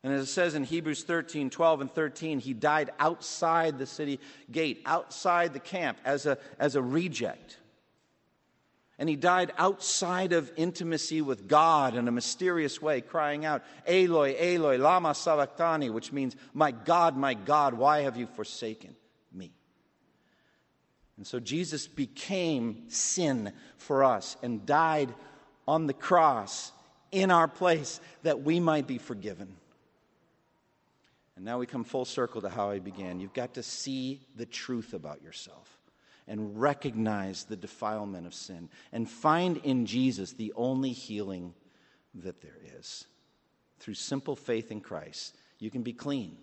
And 0.03 0.11
as 0.11 0.23
it 0.23 0.25
says 0.25 0.55
in 0.55 0.65
Hebrews 0.65 1.03
13, 1.03 1.49
12, 1.49 1.81
and 1.81 1.93
13, 1.93 2.39
he 2.39 2.53
died 2.53 2.89
outside 2.99 3.79
the 3.79 3.85
city 3.85 4.19
gate, 4.51 4.81
outside 4.85 5.53
the 5.53 5.59
camp, 5.61 5.99
as 6.03 6.25
a, 6.25 6.37
as 6.59 6.75
a 6.75 6.81
reject. 6.81 7.59
And 9.01 9.09
he 9.09 9.15
died 9.15 9.51
outside 9.57 10.31
of 10.31 10.51
intimacy 10.55 11.23
with 11.23 11.47
God 11.47 11.95
in 11.95 12.07
a 12.07 12.11
mysterious 12.11 12.79
way, 12.79 13.01
crying 13.01 13.45
out, 13.45 13.63
Eloi, 13.87 14.35
Eloi, 14.37 14.77
Lama 14.77 15.15
Sabachthani, 15.15 15.89
which 15.89 16.11
means, 16.11 16.35
My 16.53 16.69
God, 16.69 17.17
my 17.17 17.33
God, 17.33 17.73
why 17.73 18.01
have 18.01 18.15
you 18.15 18.27
forsaken 18.27 18.95
me? 19.33 19.53
And 21.17 21.25
so 21.25 21.39
Jesus 21.39 21.87
became 21.87 22.83
sin 22.89 23.53
for 23.77 24.03
us 24.03 24.37
and 24.43 24.67
died 24.67 25.11
on 25.67 25.87
the 25.87 25.93
cross 25.93 26.71
in 27.11 27.31
our 27.31 27.47
place 27.47 27.99
that 28.21 28.43
we 28.43 28.59
might 28.59 28.85
be 28.85 28.99
forgiven. 28.99 29.55
And 31.35 31.43
now 31.43 31.57
we 31.57 31.65
come 31.65 31.85
full 31.85 32.05
circle 32.05 32.41
to 32.41 32.49
how 32.49 32.69
I 32.69 32.77
began. 32.77 33.19
You've 33.19 33.33
got 33.33 33.55
to 33.55 33.63
see 33.63 34.21
the 34.35 34.45
truth 34.45 34.93
about 34.93 35.23
yourself 35.23 35.80
and 36.31 36.61
recognize 36.61 37.43
the 37.43 37.57
defilement 37.57 38.25
of 38.25 38.33
sin 38.33 38.69
and 38.93 39.09
find 39.09 39.57
in 39.57 39.85
Jesus 39.85 40.31
the 40.31 40.53
only 40.55 40.93
healing 40.93 41.53
that 42.15 42.41
there 42.41 42.57
is. 42.79 43.05
Through 43.79 43.95
simple 43.95 44.37
faith 44.37 44.71
in 44.71 44.79
Christ, 44.79 45.35
you 45.59 45.69
can 45.69 45.83
be 45.83 45.91
clean. 45.91 46.37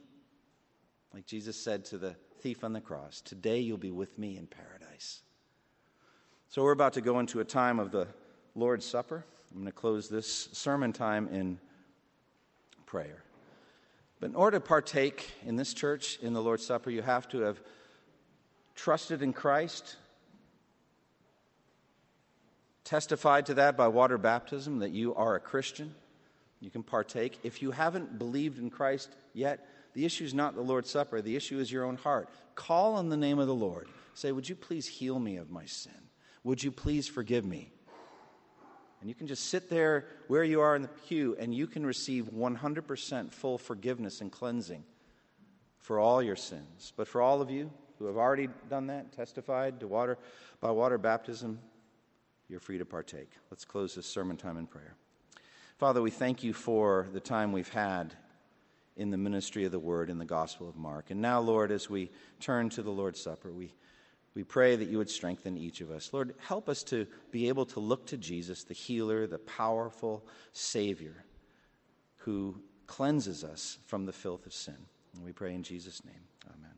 Like 1.14 1.24
Jesus 1.24 1.56
said 1.56 1.86
to 1.86 1.96
the 1.96 2.14
thief 2.40 2.64
on 2.64 2.74
the 2.74 2.82
cross, 2.82 3.22
Today 3.22 3.60
you'll 3.60 3.78
be 3.78 3.90
with 3.90 4.18
me 4.18 4.36
in 4.36 4.46
paradise. 4.46 5.22
So 6.50 6.62
we're 6.62 6.72
about 6.72 6.92
to 6.92 7.00
go 7.00 7.18
into 7.18 7.40
a 7.40 7.44
time 7.44 7.78
of 7.78 7.90
the 7.90 8.08
Lord's 8.54 8.84
Supper. 8.84 9.24
I'm 9.52 9.60
going 9.62 9.66
to 9.68 9.72
close 9.72 10.10
this 10.10 10.50
sermon 10.52 10.92
time 10.92 11.28
in 11.28 11.58
prayer. 12.84 13.22
But 14.20 14.30
in 14.30 14.36
order 14.36 14.58
to 14.58 14.66
partake 14.66 15.30
in 15.46 15.56
this 15.56 15.72
church 15.72 16.18
in 16.20 16.34
the 16.34 16.42
Lord's 16.42 16.66
Supper, 16.66 16.90
you 16.90 17.00
have 17.00 17.26
to 17.30 17.40
have 17.40 17.58
trusted 18.78 19.22
in 19.22 19.32
Christ, 19.32 19.96
testified 22.84 23.46
to 23.46 23.54
that 23.54 23.76
by 23.76 23.88
water 23.88 24.16
baptism 24.16 24.78
that 24.78 24.92
you 24.92 25.16
are 25.16 25.34
a 25.34 25.40
Christian. 25.40 25.94
You 26.60 26.70
can 26.70 26.84
partake. 26.84 27.40
If 27.42 27.60
you 27.60 27.72
haven't 27.72 28.18
believed 28.18 28.58
in 28.58 28.70
Christ 28.70 29.10
yet, 29.34 29.66
the 29.94 30.04
issue 30.04 30.24
is 30.24 30.32
not 30.32 30.54
the 30.54 30.62
Lord's 30.62 30.90
Supper. 30.90 31.20
The 31.20 31.34
issue 31.34 31.58
is 31.58 31.72
your 31.72 31.84
own 31.84 31.96
heart. 31.96 32.28
Call 32.54 32.94
on 32.94 33.08
the 33.08 33.16
name 33.16 33.40
of 33.40 33.48
the 33.48 33.54
Lord. 33.54 33.88
Say, 34.14 34.30
Would 34.30 34.48
you 34.48 34.54
please 34.54 34.86
heal 34.86 35.18
me 35.18 35.36
of 35.38 35.50
my 35.50 35.66
sin? 35.66 35.92
Would 36.44 36.62
you 36.62 36.70
please 36.70 37.08
forgive 37.08 37.44
me? 37.44 37.72
And 39.00 39.08
you 39.08 39.14
can 39.14 39.26
just 39.26 39.46
sit 39.46 39.68
there 39.68 40.06
where 40.28 40.44
you 40.44 40.60
are 40.60 40.76
in 40.76 40.82
the 40.82 40.88
pew 40.88 41.36
and 41.38 41.52
you 41.52 41.66
can 41.66 41.84
receive 41.84 42.26
100% 42.26 43.32
full 43.32 43.58
forgiveness 43.58 44.20
and 44.20 44.30
cleansing 44.30 44.84
for 45.80 45.98
all 45.98 46.22
your 46.22 46.36
sins. 46.36 46.92
But 46.96 47.08
for 47.08 47.20
all 47.20 47.40
of 47.40 47.50
you 47.50 47.70
who 47.98 48.06
have 48.06 48.16
already 48.16 48.48
done 48.68 48.86
that, 48.86 49.12
testified 49.12 49.80
to 49.80 49.88
water 49.88 50.18
by 50.60 50.70
water 50.70 50.98
baptism, 50.98 51.58
you're 52.48 52.60
free 52.60 52.78
to 52.78 52.84
partake. 52.84 53.30
Let's 53.50 53.64
close 53.64 53.94
this 53.94 54.06
sermon 54.06 54.36
time 54.36 54.56
in 54.56 54.66
prayer. 54.66 54.94
Father, 55.78 56.02
we 56.02 56.10
thank 56.10 56.42
you 56.42 56.52
for 56.52 57.06
the 57.12 57.20
time 57.20 57.52
we've 57.52 57.68
had 57.68 58.14
in 58.96 59.10
the 59.10 59.16
ministry 59.16 59.64
of 59.64 59.72
the 59.72 59.78
word 59.78 60.10
in 60.10 60.18
the 60.18 60.24
Gospel 60.24 60.68
of 60.68 60.76
Mark. 60.76 61.10
And 61.10 61.20
now, 61.20 61.40
Lord, 61.40 61.70
as 61.70 61.88
we 61.88 62.10
turn 62.40 62.68
to 62.70 62.82
the 62.82 62.90
Lord's 62.90 63.20
Supper, 63.20 63.52
we 63.52 63.72
we 64.34 64.44
pray 64.44 64.76
that 64.76 64.88
you 64.88 64.98
would 64.98 65.10
strengthen 65.10 65.56
each 65.56 65.80
of 65.80 65.90
us. 65.90 66.12
Lord, 66.12 66.32
help 66.38 66.68
us 66.68 66.84
to 66.84 67.08
be 67.32 67.48
able 67.48 67.66
to 67.66 67.80
look 67.80 68.06
to 68.06 68.16
Jesus, 68.16 68.62
the 68.62 68.72
healer, 68.72 69.26
the 69.26 69.38
powerful 69.38 70.24
Savior 70.52 71.24
who 72.18 72.60
cleanses 72.86 73.42
us 73.42 73.78
from 73.86 74.06
the 74.06 74.12
filth 74.12 74.46
of 74.46 74.52
sin. 74.52 74.76
And 75.16 75.24
we 75.24 75.32
pray 75.32 75.54
in 75.54 75.64
Jesus' 75.64 76.04
name. 76.04 76.22
Amen. 76.46 76.77